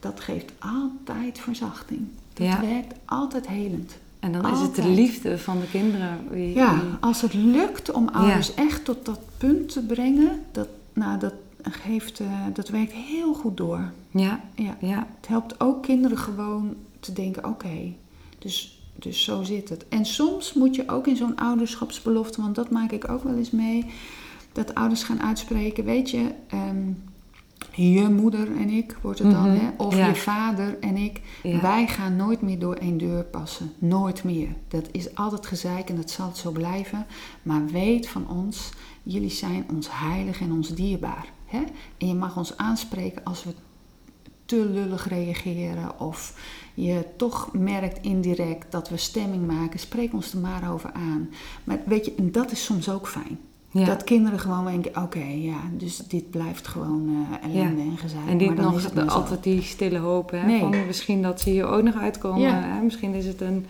[0.01, 2.01] dat geeft altijd verzachting.
[2.33, 2.61] Dat Ja.
[2.61, 3.93] werkt altijd helend.
[4.19, 6.19] En dan is het de liefde van de kinderen.
[6.31, 10.69] Wie, Ja, wie- als het lukt om ouders echt tot dat punt te brengen, dat,
[10.93, 13.93] nou, dat, geeft, eh, dat werkt heel goed door.
[14.11, 14.77] ja, Ja.
[14.81, 17.93] ja, Het helpt ook kinderen gewoon te denken: oké,
[18.39, 19.89] dus, dus zo zit het.
[19.89, 23.51] En soms moet je ook in zo'n ouderschapsbelofte, want dat maak ik ook wel eens
[23.51, 23.87] mee,
[24.53, 26.93] dat ouders gaan uitspreken: weet je, ehm,
[27.75, 29.69] je moeder en ik wordt het dan, Mhm, hè?
[29.77, 30.07] of ja.
[30.07, 31.61] je vader en ik, ja.
[31.61, 33.73] wij gaan nooit meer door één deur passen.
[33.79, 34.49] Nooit meer.
[34.69, 37.07] Dat is altijd gezeik en dat zal het zo blijven.
[37.43, 38.71] Maar weet van ons,
[39.03, 41.27] jullie zijn ons heilig en ons dierbaar.
[41.47, 41.63] Hè?
[41.99, 43.51] En je mag ons aanspreken als we
[44.45, 46.39] te lullig reageren of
[46.75, 49.79] je toch merkt indirect dat we stemming maken.
[49.81, 51.29] Spreek ons er maar over aan.
[51.65, 53.39] Maar weet je, en dat is soms ook fijn.
[53.71, 53.85] ja.
[53.85, 58.27] Dat kinderen gewoon denken, oké, ja, dus dit blijft gewoon eh, ellende en gezeik.
[58.29, 59.07] En dan nog is de- zo.
[59.07, 60.31] altijd die stille hoop.
[60.31, 60.47] Hè?
[60.47, 60.61] Nee.
[60.61, 62.41] Van misschien dat ze hier ook nog uitkomen.
[62.41, 62.61] Ja.
[62.63, 62.83] Hè?
[62.83, 63.67] Misschien is het een,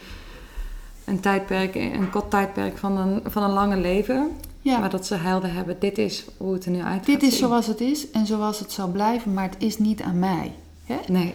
[1.11, 4.31] een tijdperk, een kort tijdperk van een, van een lange leven.
[4.63, 4.79] Ja.
[4.79, 7.39] Maar dat ze helder hebben, dit is hoe het er nu uit Dit is zien.
[7.39, 10.53] zoals het is en zoals het zal blijven, maar het is niet aan mij.
[10.85, 10.97] Hè?
[11.07, 11.35] Nee.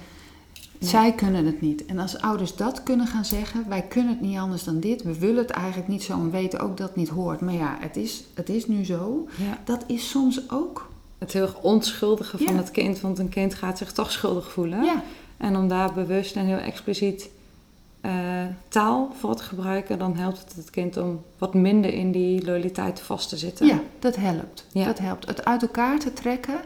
[0.79, 0.89] Nee.
[0.89, 1.85] Zij kunnen het niet.
[1.85, 5.19] En als ouders dat kunnen gaan zeggen, wij kunnen het niet anders dan dit, we
[5.19, 7.41] willen het eigenlijk niet zo en weten ook dat het niet hoort.
[7.41, 9.27] Maar ja, het is, het is nu zo.
[9.37, 9.57] Ja.
[9.63, 10.89] Dat is soms ook.
[11.17, 13.01] Het heel erg onschuldige van het kind.
[13.01, 14.83] Want een kind gaat zich toch schuldig voelen.
[14.83, 15.03] Ja,
[15.37, 17.29] En om daar bewust en heel expliciet
[18.05, 18.11] eh,
[18.67, 19.99] taal voor te gebruiken...
[19.99, 23.67] dan helpt het het kind om wat minder in die loyaliteit vast te zitten.
[23.67, 24.65] ja dat helpt.
[24.71, 24.85] Ja.
[24.85, 25.27] Dat helpt.
[25.27, 26.59] Het uit elkaar te trekken.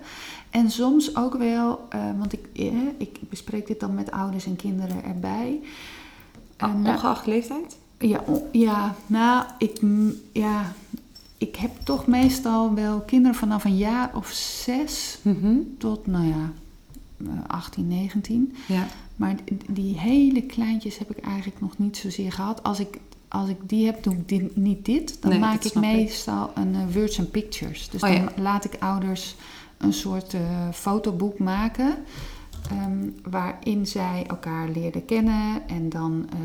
[0.49, 4.55] En soms ook wel, eh, want ik, eh, ik bespreek dit dan met ouders en
[4.55, 5.59] kinderen erbij.
[6.57, 7.77] Nou, Ongeacht leeftijd?
[7.97, 8.21] Ja,
[8.51, 9.79] ja nou, ik,
[10.31, 10.73] ja,
[11.37, 15.55] ik heb toch meestal wel kinderen vanaf een jaar of zes Mhm.
[15.77, 16.51] tot, nou ja,
[17.17, 18.55] eh, 18, 19.
[18.67, 18.87] Ja.
[19.19, 19.35] Maar
[19.69, 22.63] die hele kleintjes heb ik eigenlijk nog niet zozeer gehad.
[22.63, 25.21] Als ik, als ik die heb, doe ik dit- niet dit.
[25.21, 27.89] Dan Nee, maak ik meestal een eh, words and pictures.
[27.89, 28.31] Dus Oh, dan ja.
[28.37, 29.35] laat ik ouders
[29.77, 31.95] een soort eh, fotoboek maken.
[32.69, 35.67] ehm, waarin zij elkaar leerden kennen.
[35.67, 36.39] En dan eh,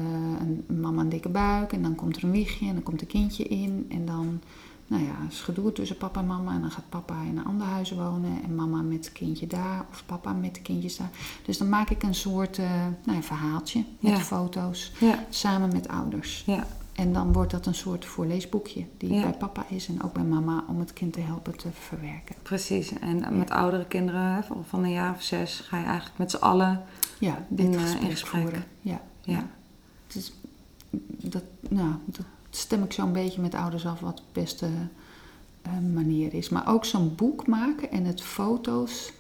[0.47, 1.73] een mama een dikke buik.
[1.73, 3.87] En dan komt er een wiegje en dan komt een kindje in.
[3.89, 4.41] En dan
[4.87, 6.53] nou ja, is gedoe tussen papa en mama.
[6.55, 8.43] En dan gaat papa in een ander huis wonen.
[8.43, 9.87] En mama met het kindje daar.
[9.91, 11.11] Of papa met de kindjes daar.
[11.45, 12.71] Dus dan maak ik een soort eh,
[13.05, 14.19] nou ja, verhaaltje met Ja.
[14.19, 14.93] foto's.
[15.01, 15.25] Ja.
[15.29, 16.43] Samen met ouders.
[16.47, 16.67] Ja.
[16.93, 18.85] En dan wordt dat een soort voorleesboekje.
[18.99, 20.65] Die bij papa is en ook bij mama.
[20.69, 22.35] Om het kind te helpen te verwerken.
[22.43, 22.93] Precies.
[22.99, 26.83] En met oudere kinderen van- een jaar of zes ga je eigenlijk met z'n allen.
[27.19, 28.43] Ja, dit In, eh, gesprek, in gesprek.
[28.43, 28.65] voeren.
[28.81, 29.01] Ja.
[29.23, 29.47] Ja.
[30.07, 30.33] Het is,
[31.31, 32.25] dat, nou, dat
[32.57, 34.67] stem ik zo'n beetje met ouders af wat de beste
[35.63, 36.49] eh, manier is.
[36.49, 39.13] Maar ook zo'n boek maken en het foto's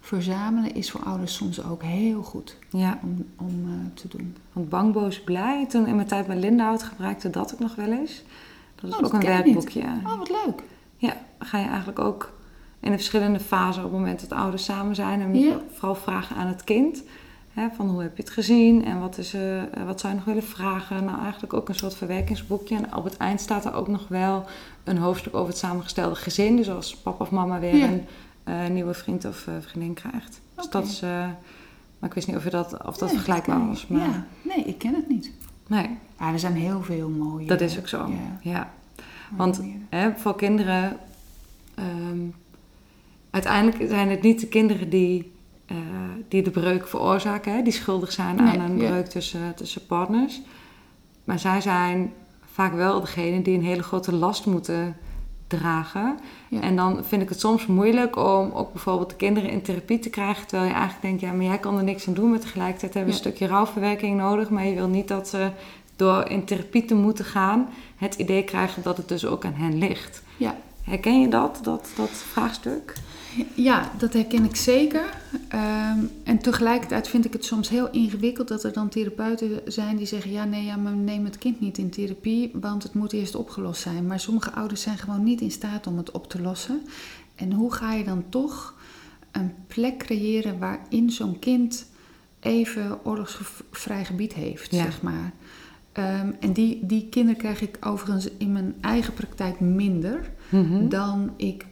[0.00, 2.98] verzamelen is voor ouders soms ook heel goed ja.
[3.02, 4.36] om, om eh, te doen.
[4.52, 7.92] Want Bang, Boos, Blij, toen in mijn tijd bij Lindenhout gebruikte dat ook nog wel
[7.92, 8.22] eens.
[8.74, 9.82] Dat is Oh, dat ook een werkboekje.
[10.04, 10.62] Oh, wat leuk.
[10.96, 12.32] Ja, dan ga je eigenlijk ook
[12.80, 15.20] in de verschillende fasen op het moment dat ouders samen zijn.
[15.20, 15.60] En Ja.
[15.72, 17.02] vooral vragen aan het kind.
[17.58, 20.28] Hè, van hoe heb je het gezien en wat, is, eh, wat zou je nog
[20.28, 21.04] willen vragen?
[21.04, 22.76] Nou, eigenlijk ook een soort verwerkingsboekje.
[22.76, 24.44] En op het eind staat er ook nog wel
[24.84, 26.56] een hoofdstuk over het samengestelde gezin.
[26.56, 27.86] Dus als papa of mama weer Ja.
[27.88, 28.04] een
[28.44, 30.40] eh, nieuwe vriend of eh, vriendin krijgt.
[30.54, 31.00] Dus dat is...
[31.00, 33.86] maar ik wist niet of, je dat, of dat Nee, vergelijkbaar was.
[33.86, 35.30] Maar Ja, nee, ik ken het niet.
[35.66, 35.88] nee,
[36.18, 37.46] Ja, er zijn heel veel mooie.
[37.46, 38.10] dat is ook zo.
[38.40, 38.70] Ja,
[39.36, 40.96] Want hè, voor kinderen,
[41.74, 42.18] ehm,
[43.30, 45.32] uiteindelijk zijn het niet de kinderen die,
[45.68, 45.76] eh,
[46.28, 48.88] die de breuk veroorzaken, hè, die schuldig zijn Nee, aan een ja.
[48.88, 50.40] breuk tussen, tussen partners.
[51.24, 52.12] Maar zij zijn
[52.52, 54.96] vaak wel degene die een hele grote last moeten
[55.46, 56.18] dragen.
[56.48, 56.60] Ja.
[56.60, 60.10] En dan vind ik het soms moeilijk om ook bijvoorbeeld de kinderen in therapie te
[60.10, 60.46] krijgen.
[60.46, 62.30] Terwijl je eigenlijk denkt, ja, maar jij kan er niks aan doen.
[62.30, 63.24] Maar tegelijkertijd hebben we Ja.
[63.24, 64.50] een stukje rouwverwerking nodig.
[64.50, 65.50] Maar je wil niet dat ze
[65.96, 69.78] door in therapie te moeten gaan, het idee krijgen dat het dus ook aan hen
[69.78, 70.22] ligt.
[70.36, 70.56] Ja.
[70.82, 72.92] Herken je dat, dat, dat vraagstuk?
[73.54, 75.04] Ja, dat herken ik zeker.
[75.48, 80.06] Ehm, en tegelijkertijd vind ik het soms heel ingewikkeld dat er dan therapeuten zijn die
[80.06, 83.34] zeggen: ja, nee, ja, maar neem het kind niet in therapie, want het moet eerst
[83.34, 84.06] opgelost zijn.
[84.06, 86.80] Maar sommige ouders zijn gewoon niet in staat om het op te lossen.
[87.34, 88.74] En hoe ga je dan toch
[89.32, 91.86] een plek creëren waarin zo'n kind
[92.40, 94.82] even oorlogsvrij gebied heeft, Ja.
[94.82, 95.32] zeg maar?
[95.92, 100.88] Ehm, en die, die kinderen krijg ik overigens in mijn eigen praktijk minder Mhm.
[100.88, 101.64] dan ik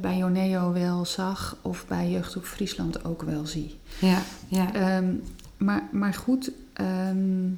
[0.00, 3.78] bij Joneo wel zag of bij Jeugdhulp Friesland ook wel zie.
[4.00, 4.74] Ja, ja.
[4.74, 5.14] Ehm,
[5.56, 7.48] maar, maar goed, ehm,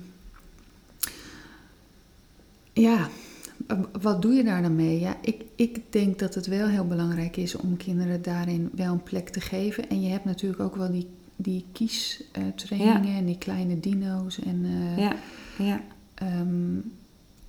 [2.73, 3.09] ja,
[4.01, 5.01] wat doe je daar dan mee?
[5.01, 9.03] Ja, ik, ik denk dat het wel heel belangrijk is om kinderen daarin wel een
[9.03, 9.89] plek te geven.
[9.89, 11.07] En je hebt natuurlijk ook wel die,
[11.37, 14.39] die kiestrainingen en die kleine dino's.
[14.39, 15.17] En, eh, ja,
[15.59, 15.81] ja.
[16.15, 16.77] Ehm,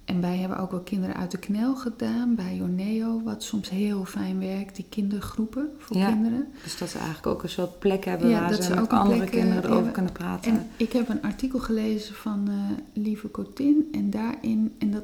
[0.09, 4.05] en wij hebben ook wel kinderen uit de knel gedaan bij Joneo, wat soms heel
[4.05, 6.07] fijn werkt, die kindergroepen voor Ja.
[6.11, 6.47] kinderen.
[6.63, 8.91] Dus dat ze eigenlijk ook een soort plek hebben Ja, waar dat ze met ook
[8.93, 9.91] andere eh, kinderen erover hebben.
[9.91, 10.51] kunnen praten.
[10.51, 12.55] En ik heb een artikel gelezen van eh,
[13.03, 15.03] Lieve Cotin en daarin, en dat,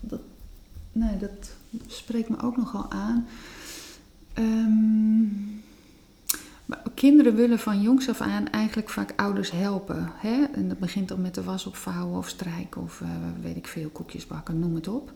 [0.00, 0.20] dat,
[0.92, 1.50] nee, dat
[1.86, 3.26] spreekt me ook nogal aan.
[4.34, 5.22] Ehm,
[6.70, 10.12] maar kinderen willen van jongs af aan eigenlijk vaak ouders helpen.
[10.14, 10.44] Hè?
[10.52, 13.08] En dat begint dan met de was opvouwen of strijken of eh,
[13.42, 15.12] weet ik veel, koekjes bakken, noem het op.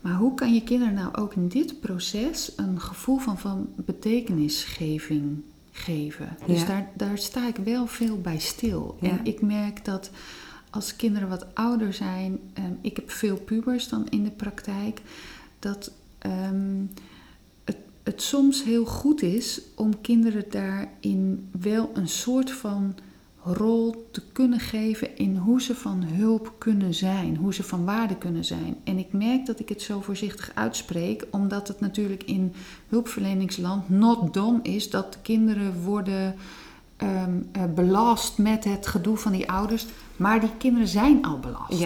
[0.00, 5.42] Maar hoe kan je kinderen nou ook in dit proces een gevoel van, van betekenisgeving
[5.70, 6.36] geven?
[6.46, 8.96] Dus daar, daar sta ik wel veel bij stil.
[9.00, 9.08] Ja.
[9.08, 10.10] En ik merk dat
[10.70, 15.00] als kinderen wat ouder zijn, ehm, ik heb veel pubers dan in de praktijk,
[15.58, 16.82] dat ehm,
[18.04, 22.94] het, soms heel goed is om kinderen daarin wel een soort van
[23.44, 28.16] rol te kunnen geven in hoe ze van hulp kunnen zijn, hoe ze van waarde
[28.16, 28.76] kunnen zijn.
[28.84, 32.52] En ik merk dat ik het zo voorzichtig uitspreek, omdat het natuurlijk in
[32.88, 36.34] hulpverleningsland not done is dat de kinderen worden
[36.96, 39.86] ehm, eh, belast met het gedoe van die ouders,
[40.16, 41.78] maar die kinderen zijn al belast.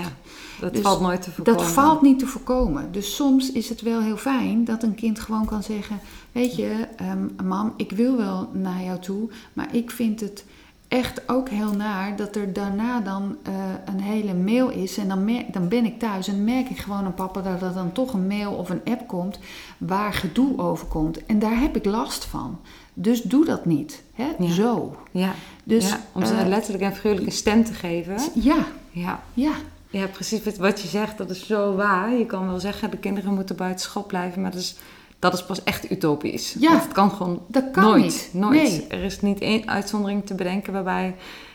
[0.60, 1.60] Dat Dus valt nooit te voorkomen.
[1.60, 2.92] Dat valt niet te voorkomen.
[2.92, 6.00] Dus soms is het wel heel fijn dat een kind gewoon kan zeggen:
[6.32, 10.44] Weet je, ehm, mam, ik wil wel naar jou toe, maar ik vind het
[10.88, 13.54] echt ook heel naar dat er daarna dan eh,
[13.84, 14.98] een hele mail is.
[14.98, 17.92] En dan, dan ben ik thuis en merk ik gewoon aan papa dat er dan
[17.92, 19.38] toch een mail of een app komt
[19.78, 21.26] waar gedoe over komt.
[21.26, 22.58] En daar heb ik last van.
[22.94, 24.02] Dus doe dat niet.
[24.14, 24.26] Hè?
[24.38, 24.52] Ja.
[24.52, 24.96] Zo.
[25.10, 25.34] Ja,
[25.64, 28.16] Dus, ja, om ze eh, letterlijk en figuurlijk een stem te geven.
[28.34, 29.52] Ja, Ja, ja.
[29.90, 32.12] Ja, precies wat- je zegt, dat is zo waar.
[32.14, 34.76] Je kan wel zeggen, de kinderen moeten buiten school blijven, maar dat is,
[35.18, 36.56] dat is pas echt utopisch.
[36.58, 36.70] Ja.
[36.70, 38.02] Want het kan gewoon Dat kan nooit.
[38.02, 38.28] niet.
[38.32, 38.52] Nooit.
[38.62, 38.86] Nee.
[38.86, 41.14] Er is niet één uitzondering te bedenken waarbij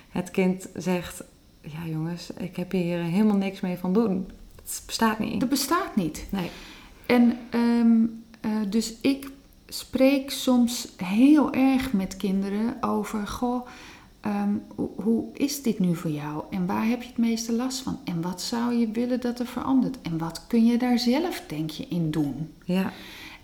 [0.09, 1.23] het kind zegt...
[1.61, 4.27] Ja jongens, ik heb hier helemaal niks mee van doen.
[4.63, 5.39] Het bestaat niet.
[5.39, 6.25] Dat bestaat niet.
[6.29, 6.49] Nee.
[7.05, 8.03] En ehm,
[8.41, 9.29] eh, dus ik
[9.67, 13.67] spreek soms heel erg met kinderen over: Goh,
[14.23, 16.43] ehm, hoe, hoe is dit nu voor jou?
[16.49, 17.99] En waar heb je het meeste last van?
[18.03, 19.97] En wat zou je willen dat er verandert?
[20.01, 22.53] En wat kun je daar zelf, denk je, in doen?
[22.65, 22.91] Ja,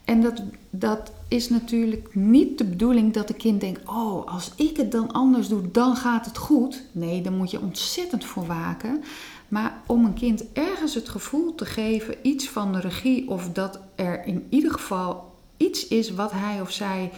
[0.06, 4.78] En dat, dat is natuurlijk niet de bedoeling dat een kind denkt: Oh, als ik
[4.78, 6.84] het dan anders doe, dan gaat het goed.
[6.92, 9.04] Nee, daar moet je ontzettend voor waken.
[9.48, 13.80] Maar om een kind ergens het gevoel te geven, iets van de regie, of dat
[13.96, 17.12] er in ieder geval iets is wat hij of zij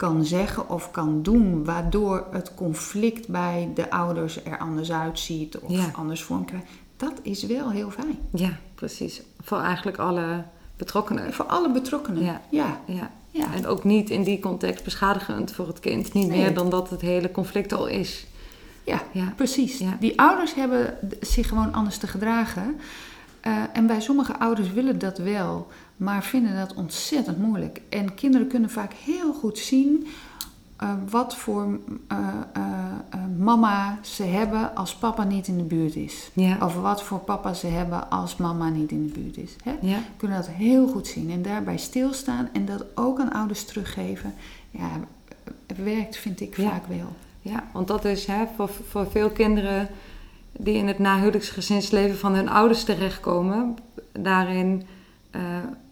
[0.00, 5.70] kan zeggen of kan doen, waardoor het conflict bij de ouders er anders uitziet of
[5.70, 5.90] Ja.
[5.92, 8.18] anders vorm krijgt, dat is wel heel fijn.
[8.32, 9.22] ja, precies.
[9.40, 10.44] Voor eigenlijk alle
[10.76, 11.32] betrokkenen.
[11.32, 12.22] Voor alle betrokkenen.
[12.24, 12.40] Ja.
[12.50, 12.80] ja.
[12.86, 13.10] Ja.
[13.30, 13.54] ja.
[13.54, 16.12] En ook niet in die context beschadigend voor het kind.
[16.12, 16.38] Niet Nee.
[16.40, 18.26] meer dan dat het hele conflict al is.
[18.84, 19.32] Ja, Ja.
[19.36, 19.78] precies.
[19.78, 19.96] Ja.
[20.00, 22.80] Die ouders hebben zich gewoon anders te gedragen.
[23.40, 25.66] Eh, en bij sommige ouders willen dat wel,
[26.00, 27.80] maar vinden dat ontzettend moeilijk.
[27.88, 30.06] En kinderen kunnen vaak heel goed zien
[30.76, 31.78] eh, wat voor
[32.08, 32.18] eh,
[32.52, 32.62] eh,
[33.38, 36.30] mama ze hebben als papa niet in de buurt is.
[36.32, 36.56] Ja.
[36.60, 39.56] Of wat voor papa ze hebben als mama niet in de buurt is.
[39.64, 39.72] Hè?
[39.80, 39.98] Ja.
[40.16, 44.34] kunnen dat heel goed zien en daarbij stilstaan en dat ook aan ouders teruggeven.
[44.70, 44.90] Ja,
[45.76, 46.68] werkt vind ik Ja.
[46.68, 47.12] vaak wel.
[47.40, 49.88] Ja, want dat is hè, voor, voor veel kinderen
[50.52, 53.76] die in het nahuwelijksgezinsleven van hun ouders terechtkomen.
[54.12, 54.82] Daarin
[55.30, 55.40] eh,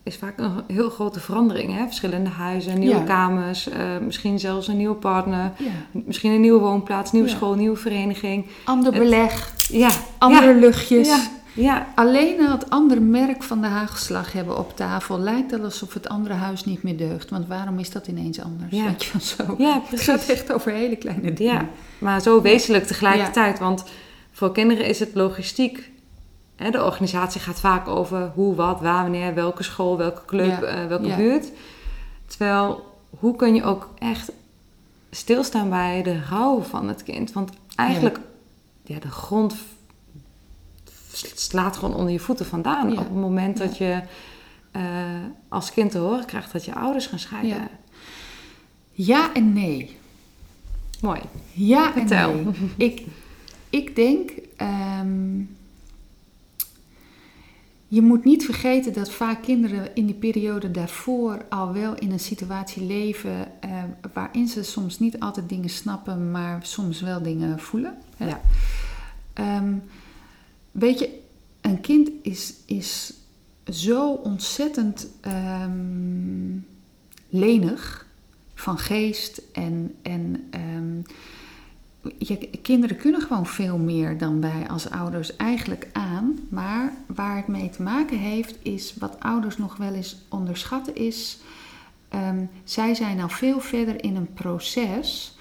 [0.02, 1.76] is vaak een heel grote verandering.
[1.76, 1.84] Hè?
[1.86, 3.02] Verschillende huizen, nieuwe Ja.
[3.04, 5.52] kamers, eh, misschien zelfs een nieuwe partner.
[5.58, 6.00] Ja.
[6.06, 7.34] Misschien een nieuwe woonplaats, nieuwe Ja.
[7.34, 8.46] school, nieuwe vereniging.
[8.64, 11.08] Ander Het- beleg, Ja, andere luchtjes.
[11.54, 15.94] Ja, Alleen al het andere merk van de hagelslag hebben op tafel lijkt wel alsof
[15.94, 17.30] het andere huis niet meer deugt.
[17.30, 18.72] Want waarom is dat ineens anders?
[18.76, 18.84] Ja.
[18.84, 19.54] Weet je wel zo.
[19.58, 21.54] ja Het gaat echt over hele kleine dingen.
[21.54, 21.68] Ja,
[21.98, 23.58] maar zo wezenlijk tegelijkertijd.
[23.58, 23.84] Want
[24.32, 25.90] voor kinderen is het logistiek.
[26.70, 30.62] De organisatie gaat vaak over hoe, wat, waar, wanneer, welke school, welke club, Ja.
[30.62, 31.16] eh, welke Ja.
[31.16, 31.50] buurt.
[32.26, 32.84] Terwijl,
[33.18, 34.32] hoe kun je ook echt
[35.10, 37.32] stilstaan bij de rouw van het kind?
[37.32, 38.20] Want eigenlijk,
[38.82, 39.54] ja, de grond
[41.34, 42.90] slaat gewoon onder je voeten vandaan.
[42.90, 44.00] Op het moment dat je
[44.70, 44.82] eh,
[45.48, 47.68] als kind te horen krijgt dat je ouders gaan scheiden.
[48.92, 49.34] Ja.
[49.34, 49.96] En nee.
[51.00, 51.20] Mooi.
[51.52, 52.30] Ja Vertel.
[52.30, 52.88] en nee.
[52.90, 53.06] Ik,
[53.70, 55.40] ik denk, ehm,
[57.88, 62.20] je moet niet vergeten dat vaak kinderen in die periode daarvoor al wel in een
[62.20, 63.82] situatie leven eh,
[64.12, 67.98] waarin ze soms niet altijd dingen snappen, maar soms wel dingen voelen.
[68.16, 68.28] hè.
[68.28, 68.40] Ja.
[69.32, 69.74] Ehm,
[70.70, 71.18] weet je,
[71.60, 73.14] een kind is, is
[73.64, 76.56] zo ontzettend ehm,
[77.28, 78.06] lenig
[78.54, 81.00] van geest en, en ehm,
[82.18, 86.38] je, kinderen kunnen gewoon veel meer dan wij als ouders eigenlijk aan.
[86.48, 91.38] Maar waar het mee te maken heeft, is wat ouders nog wel eens onderschatten, is
[92.08, 95.36] ehm, zij zijn al veel verder in een proces.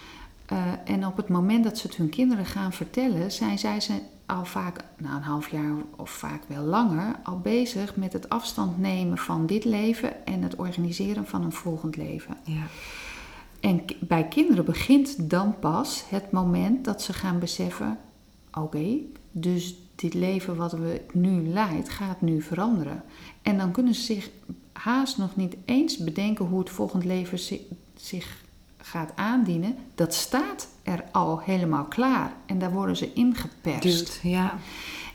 [0.45, 3.93] eh, en op het moment dat ze het hun kinderen gaan vertellen, zijn zij ze
[4.25, 8.77] al vaak, na een half jaar of vaak wel langer, al bezig met het afstand
[8.77, 12.37] nemen van dit leven en het organiseren van een volgend leven.
[12.43, 12.63] Ja.
[13.59, 17.99] En bij kinderen begint dan pas het moment dat ze gaan beseffen:
[18.53, 18.87] oké,
[19.31, 23.03] dus dit leven wat we nu leidt, gaat nu veranderen.
[23.41, 24.29] En dan kunnen ze zich
[24.71, 28.45] haast nog niet eens bedenken hoe het volgend leven zi- zich
[28.77, 29.75] gaat aandienen.
[29.95, 33.81] Dat staat er al helemaal klaar en daar worden ze ingeperst.
[33.81, 34.57] Duwt, ja.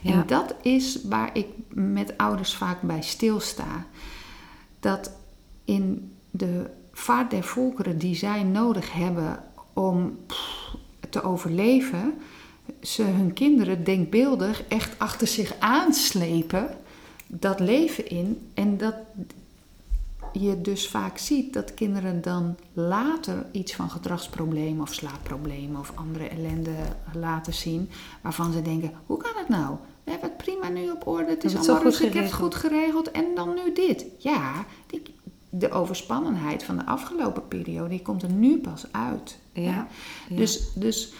[0.03, 0.23] En Ja.
[0.23, 3.85] dat is waar ik met ouders vaak bij stilsta.
[4.79, 5.11] Dat
[5.65, 10.75] in de vaart der volkeren die zij nodig hebben om pff,
[11.09, 12.13] te overleven,
[12.81, 16.77] ze hun kinderen denkbeeldig echt achter zich aanslepen,
[17.27, 18.51] dat leven in.
[18.53, 18.95] En dat
[20.33, 26.27] je dus vaak ziet dat kinderen dan later iets van gedragsproblemen of slaapproblemen of andere
[26.27, 26.75] ellende
[27.13, 27.89] laten zien,
[28.21, 29.75] waarvan ze denken: hoe kan het nou?
[30.03, 32.33] We hebben het prima nu op orde, het is allemaal goed rustig, ik heb het
[32.33, 32.55] geregeld.
[32.55, 34.05] goed geregeld en dan nu dit.
[34.17, 35.01] Ja, die,
[35.55, 39.39] de overspannenheid van de afgelopen periode, die komt er nu pas uit.
[39.51, 39.87] Ja.
[40.29, 41.13] Dus, dus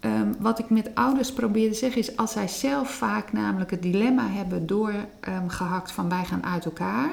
[0.00, 3.82] ehm, wat ik met ouders probeer te zeggen is, als zij zelf vaak namelijk het
[3.82, 7.10] dilemma hebben doorgehakt van wij gaan uit elkaar,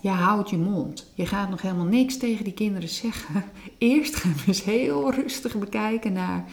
[0.00, 1.10] je houdt je mond.
[1.14, 3.44] Je gaat nog helemaal niks tegen die kinderen zeggen.
[3.78, 6.44] Eerst gaan we eens heel rustig bekijken naar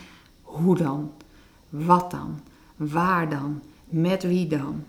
[0.42, 1.12] hoe dan,
[1.70, 2.40] wat dan,
[2.76, 4.84] waar dan, met wie dan.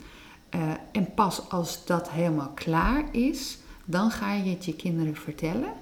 [0.48, 0.60] Eh,
[0.92, 3.58] en pas als dat helemaal klaar is,
[3.91, 5.72] dan ga je het je kinderen vertellen.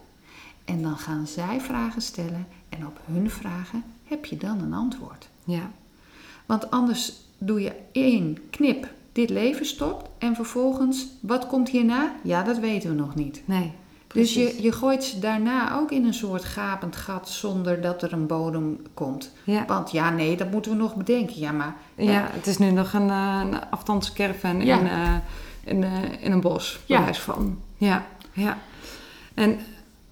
[0.64, 5.28] En dan gaan zij vragen stellen en op hun vragen heb je dan een antwoord.
[5.44, 5.70] ja.
[6.46, 12.14] Want anders doe je één knip, dit leven stopt en vervolgens, wat komt hierna?
[12.22, 13.42] Ja, dat weten we nog niet.
[13.44, 13.72] Nee.
[14.06, 18.12] Dus je, je gooit ze daarna ook in een soort gapend gat zonder dat er
[18.12, 19.32] een bodem komt.
[19.44, 19.64] Ja.
[19.66, 21.38] Want ja, nee, dat moeten we nog bedenken.
[21.38, 23.62] Ja, maar ja, het is nu nog een, uh, een
[24.64, 24.78] Ja.
[24.78, 25.14] in, uh,
[25.64, 27.14] in, uh, in een bos, Ja.
[27.14, 27.58] van.
[27.78, 28.58] Ja, ja.
[29.34, 29.58] En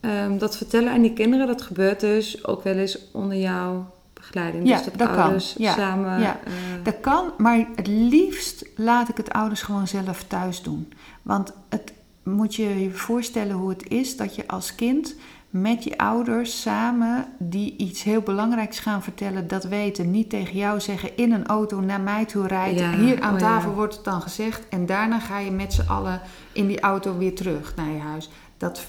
[0.00, 4.68] um, dat vertellen aan die kinderen, dat gebeurt dus ook wel eens onder jouw begeleiding.
[4.68, 5.18] Ja, dus dat, dat kan.
[5.18, 6.20] ouders Ja, samen...
[6.20, 6.40] ja.
[6.44, 6.52] eh,
[6.82, 10.92] Dat kan, maar het liefst laat ik het ouders gewoon zelf thuis doen.
[11.22, 11.92] Want het
[12.22, 15.14] moet je je voorstellen hoe het is dat je als kind
[15.60, 20.80] met je ouders samen die iets heel belangrijks gaan vertellen, dat weten, niet tegen jou
[20.80, 22.78] zeggen, in een auto naar mij toe rijdt.
[22.80, 23.46] Ja, Hier aan oh ja.
[23.46, 26.20] tafel wordt het dan gezegd en daarna ga je met z'n allen
[26.52, 28.28] in die auto weer terug naar je huis.
[28.58, 28.86] Dat,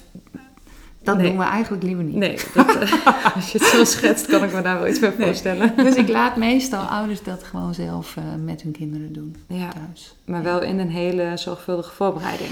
[1.03, 1.27] dat Nee.
[1.27, 2.15] doen we eigenlijk liever niet.
[2.15, 3.05] Nee, dat, eh,
[3.35, 5.73] als je het zo schetst, kan ik me daar wel iets bij voorstellen.
[5.77, 10.15] Dus ik laat meestal ouders dat gewoon zelf eh, met hun kinderen doen Ja, thuis.
[10.25, 12.49] maar wel in een hele zorgvuldige voorbereiding.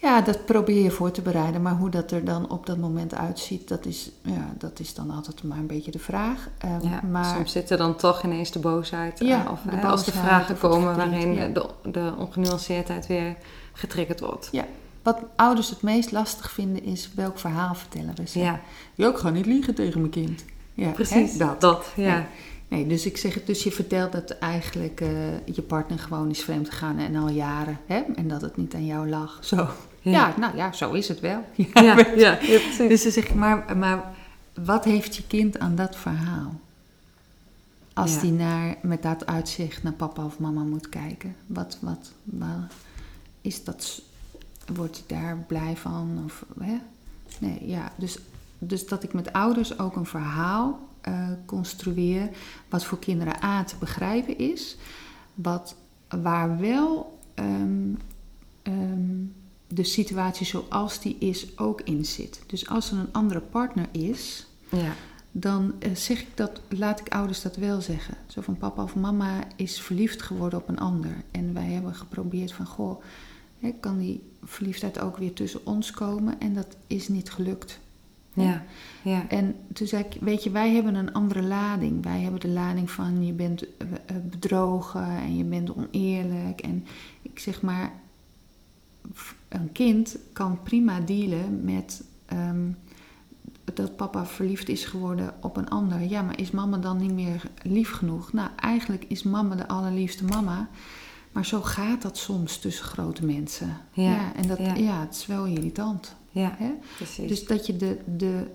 [0.00, 1.62] Ja, dat probeer je voor te bereiden.
[1.62, 5.10] Maar hoe dat er dan op dat moment uitziet, dat is, ja, dat is dan
[5.10, 6.48] altijd maar een beetje de vraag.
[6.58, 9.20] Eh, Ja, maar Soms zit er dan toch ineens de boosheid.
[9.20, 11.46] eh, Ja, of de hè, als de vragen komen verdriet, waarin ja.
[11.48, 13.36] de, de ongenuanceerdheid weer
[13.72, 14.50] getriggerd wordt.
[15.02, 18.38] wat ouders het meest lastig vinden is welk verhaal vertellen we ze.
[18.38, 18.60] Ja,
[18.94, 20.44] Ja, ik ga niet liegen tegen mijn kind.
[20.74, 21.32] Ja, precies.
[21.32, 21.60] hè, dat.
[21.60, 22.14] dat ja.
[22.14, 22.24] Nee.
[22.68, 25.08] Nee, dus ik zeg het, dus je vertelt dat eigenlijk eh,
[25.54, 27.78] je partner gewoon is vreemd gegaan en al jaren.
[27.86, 28.02] Hè?
[28.14, 29.38] En dat het niet aan jou lag.
[29.40, 29.68] Zo.
[30.00, 30.34] Ja.
[30.36, 31.44] nou ja, zo is het wel.
[31.56, 32.38] Ja, Ja, ja.
[32.88, 34.04] Dus dan zeg ik, maar, maar
[34.64, 36.60] wat heeft je kind aan dat verhaal?
[37.94, 41.36] Als die naar, met dat uitzicht naar papa of mama moet kijken.
[41.46, 42.72] Wat, wat, wat
[43.40, 44.02] is dat,
[44.74, 46.22] wordt hij daar blij van?
[46.24, 46.78] Of, hè?
[47.38, 47.92] Nee, ja.
[47.96, 48.18] Dus,
[48.58, 52.30] dus dat ik met ouders ook een verhaal eh, construeer,
[52.68, 54.76] wat voor kinderen A te begrijpen is,
[55.34, 55.74] wat,
[56.08, 57.92] waar wel ehm,
[58.62, 59.24] ehm,
[59.68, 62.40] de situatie zoals die is ook in zit.
[62.46, 64.92] Dus als er een andere partner is, Ja.
[65.32, 68.16] dan eh, zeg ik dat, laat ik ouders dat wel zeggen.
[68.26, 71.22] Zo van papa of mama is verliefd geworden op een ander.
[71.30, 73.02] En wij hebben geprobeerd van, goh,
[73.80, 76.40] kan die verliefdheid ook weer tussen ons komen?
[76.40, 77.78] En dat is niet gelukt.
[78.32, 78.64] Ja.
[79.02, 79.28] Ja.
[79.28, 82.04] En toen zei ik, weet je, wij hebben een andere lading.
[82.04, 86.60] Wij hebben de lading van je bent eh, eh, bedrogen en je bent oneerlijk.
[86.60, 86.86] En
[87.22, 87.92] ik zeg maar,
[89.48, 92.70] een kind kan prima dealen met ehm,
[93.74, 96.00] dat papa verliefd is geworden op een ander.
[96.02, 98.32] Ja, maar is mama dan niet meer lief genoeg?
[98.32, 100.68] Nou, eigenlijk is mama de allerliefste mama.
[101.32, 103.76] Maar zo gaat dat soms tussen grote mensen.
[103.92, 104.74] Ja, en dat, ja.
[104.74, 105.00] ja.
[105.00, 106.14] het is wel irritant.
[106.30, 106.54] Ja.
[106.58, 106.70] Hè?
[106.96, 107.28] Precies.
[107.28, 108.46] Dus dat je de, de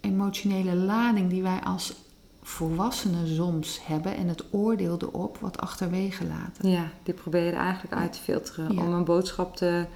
[0.00, 1.94] emotionele lading die wij als
[2.42, 6.70] volwassenen soms hebben en het oordeel erop wat achterwege laten.
[6.70, 8.82] Ja, die probeer je er eigenlijk uit te filteren Ja.
[8.82, 9.86] om een boodschap te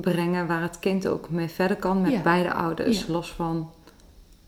[0.00, 2.22] brengen waar het kind ook mee verder kan met Ja.
[2.22, 3.04] beide ouders.
[3.06, 3.12] Ja.
[3.12, 3.70] Los van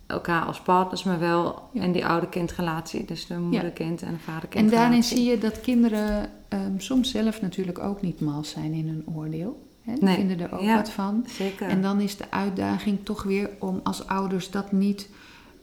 [0.06, 1.82] elkaar als partners, maar wel Ja.
[1.82, 3.04] in die oude-kindrelatie.
[3.04, 4.70] Dus de moeder-kind en de En vader-kind.
[4.70, 9.04] daarin zie je dat kinderen ehm, soms zelf natuurlijk ook niet mals zijn in hun
[9.16, 9.64] oordeel.
[9.82, 9.92] Hè?
[10.00, 10.14] Nee.
[10.14, 11.24] vinden er ook wat van.
[11.28, 11.68] Zeker.
[11.68, 15.08] En dan is de uitdaging toch weer om als ouders dat niet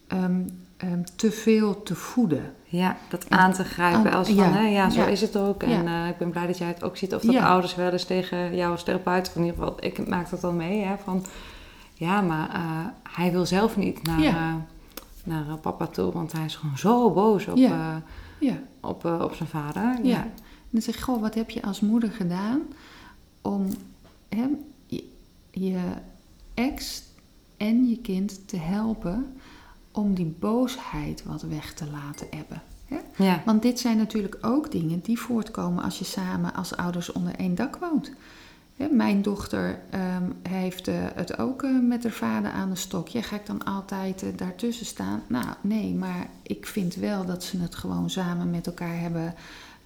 [0.07, 0.41] ehm,
[0.91, 2.53] ehm, te veel te voeden.
[2.65, 4.11] Ja, dat En- aan te grijpen.
[4.11, 4.51] aan- als van, ja.
[4.51, 5.07] hè, ja, zo Ja.
[5.07, 5.63] is het ook.
[5.63, 6.03] En Ja.
[6.03, 7.15] eh, ik ben blij dat jij het ook ziet.
[7.15, 10.41] Of dat ouders wel eens tegen jou als therapeut, in ieder geval, ik maak dat
[10.41, 10.83] dan mee.
[10.83, 11.25] Hè, van,
[11.93, 12.61] ja, maar eh,
[13.15, 14.53] hij wil zelf niet naar, eh,
[15.23, 17.57] naar papa toe, want hij is gewoon zo boos op,
[18.81, 19.83] op, op zijn vader.
[19.83, 19.99] Ja.
[20.03, 20.21] Ja.
[20.23, 20.31] En
[20.69, 22.61] dan zeg ik, goh, wat heb je als moeder gedaan
[23.41, 23.67] om
[24.29, 25.03] hem, je,
[25.51, 25.79] je
[26.53, 27.03] ex
[27.57, 29.33] en je kind te helpen
[29.93, 32.61] om die boosheid wat weg te laten hebben?
[32.85, 33.23] Hè?
[33.23, 33.41] Ja.
[33.45, 37.55] Want dit zijn natuurlijk ook dingen die voortkomen als je samen als ouders onder één
[37.55, 38.11] dak woont.
[38.77, 43.07] Hè, mijn dochter ehm, heeft eh, het ook eh, met haar vader aan de stok.
[43.07, 45.21] Ja, ga ik dan altijd eh, daartussen staan?
[45.27, 49.35] Nou, nee, maar ik vind wel dat ze het gewoon samen met elkaar hebben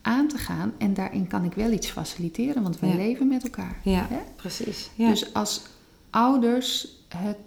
[0.02, 0.74] aan te gaan.
[0.78, 2.96] En daarin kan ik wel iets faciliteren, want wij Ja.
[2.96, 3.78] leven met elkaar.
[3.84, 4.20] Ja, Hè?
[4.36, 4.90] precies.
[4.96, 5.10] Ja.
[5.10, 5.62] Dus als
[6.10, 7.38] ouders het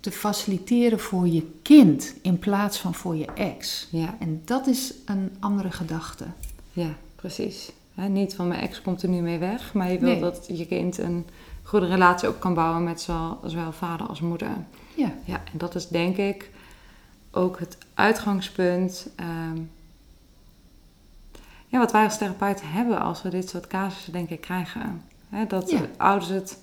[0.00, 3.88] te faciliteren voor je kind in plaats van voor je ex.
[3.90, 6.24] ja, En dat is een andere gedachte.
[6.72, 7.72] ja, precies.
[8.08, 10.20] Niet van mijn ex komt er nu mee weg, maar je wil Nee.
[10.20, 11.26] dat je kind een
[11.62, 14.48] goede relatie op kan bouwen met zowel, zowel vader als moeder.
[14.96, 16.50] Ja, Ja, en dat is denk ik
[17.30, 19.08] ook het uitgangspunt.
[19.16, 19.58] ehm,
[21.66, 25.02] ja, wat wij als therapeuten hebben als we dit soort casussen, denk ik, krijgen.
[25.48, 25.80] Dat Ja.
[25.96, 26.58] ouders het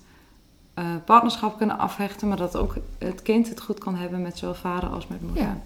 [0.78, 4.54] eh, partnerschap kunnen afhechten, maar dat ook het kind het goed kan hebben met zowel
[4.54, 5.42] vader als met moeder.
[5.42, 5.60] Ja.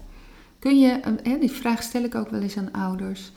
[0.59, 3.31] Kun je, eh, hè, die vraag stel ik ook wel eens aan ouders.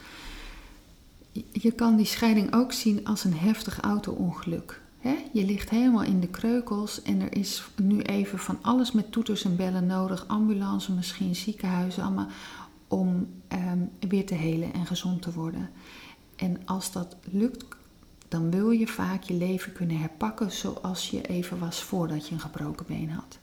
[1.51, 4.81] Je- kan die scheiding ook zien als een heftig auto-ongeluk.
[5.31, 9.43] Je ligt helemaal in de kreukels en er is nu even van alles met toeters
[9.43, 10.27] en bellen nodig.
[10.27, 12.27] Ambulance, misschien ziekenhuizen, allemaal
[12.87, 15.69] om ehm, weer te helen en gezond te worden.
[16.35, 17.65] En als dat lukt,
[18.27, 22.39] dan wil je vaak je leven kunnen herpakken zoals je even was voordat je een
[22.39, 23.37] gebroken been had.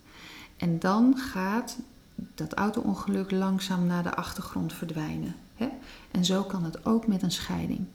[0.56, 1.78] En dan gaat
[2.34, 5.34] dat auto-ongeluk langzaam naar de achtergrond verdwijnen.
[5.54, 5.68] Hè?
[6.10, 7.86] En zo kan het ook met een scheiding.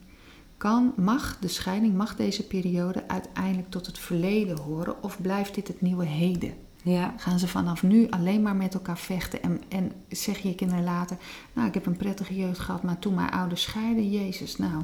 [0.57, 5.67] Kan, mag de scheiding, mag deze periode uiteindelijk tot het verleden horen of blijft dit
[5.67, 6.53] het nieuwe heden?
[6.83, 10.83] Ja, Gaan ze vanaf nu alleen maar met elkaar vechten en, en zeg je kinderen
[10.83, 11.17] later,
[11.53, 14.83] nou ik heb een prettige jeugd gehad, maar toen mijn ouders scheiden, Jezus, nou,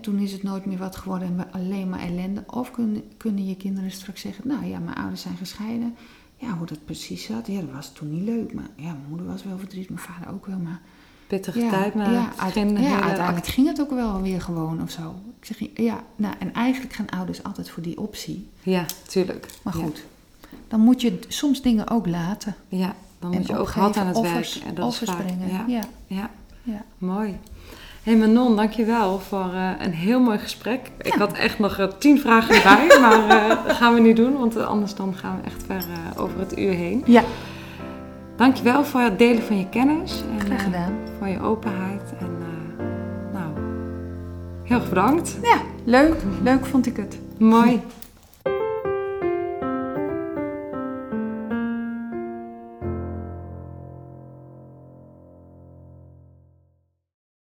[0.00, 2.44] toen is het nooit meer wat geworden en alleen maar ellende.
[2.46, 5.94] Of kunnen, kunnen je kinderen straks zeggen, nou ja, mijn ouders zijn gescheiden,
[6.36, 9.26] ja, hoe dat precies zat, ja, dat was toen niet leuk, maar ja, mijn moeder
[9.26, 10.80] was wel verdrietig, mijn vader ook wel, maar
[11.26, 14.40] pittige ja, tijd, maar ja, het uit- ging ja, uiteindelijk ging het ook wel weer
[14.40, 15.14] gewoon of zo.
[15.40, 18.48] Ik zeg, ja, nou, en eigenlijk gaan ouders altijd voor die optie.
[18.62, 19.48] Ja, tuurlijk.
[19.62, 19.82] Maar Ja.
[19.84, 20.04] goed,
[20.68, 22.54] dan moet je soms dingen ook laten.
[22.68, 24.68] Ja, dan en moet je ook hard aan het offers, werk.
[24.68, 25.48] En dat offers is brengen.
[25.48, 25.64] Ja.
[26.06, 26.30] ja.
[26.62, 26.84] Ja.
[26.98, 27.38] mooi.
[28.06, 30.90] Hé hey Manon, dankjewel voor eh, een heel mooi gesprek.
[31.02, 34.36] Ik had echt nog eh, tien vragen erbij, maar eh, dat gaan we niet doen,
[34.38, 35.84] want anders dan gaan we echt ver
[36.16, 37.02] over het uur heen.
[37.06, 37.22] ja,
[38.36, 40.22] Dankjewel voor het delen van je kennis.
[40.38, 40.92] En, graag gedaan.
[41.18, 42.02] voor je openheid.
[42.18, 42.38] En
[43.32, 43.50] nou,
[44.62, 45.38] heel erg bedankt.
[45.42, 46.14] Ja, leuk.
[46.42, 47.18] Leuk vond ik het.
[47.38, 47.80] Mooi.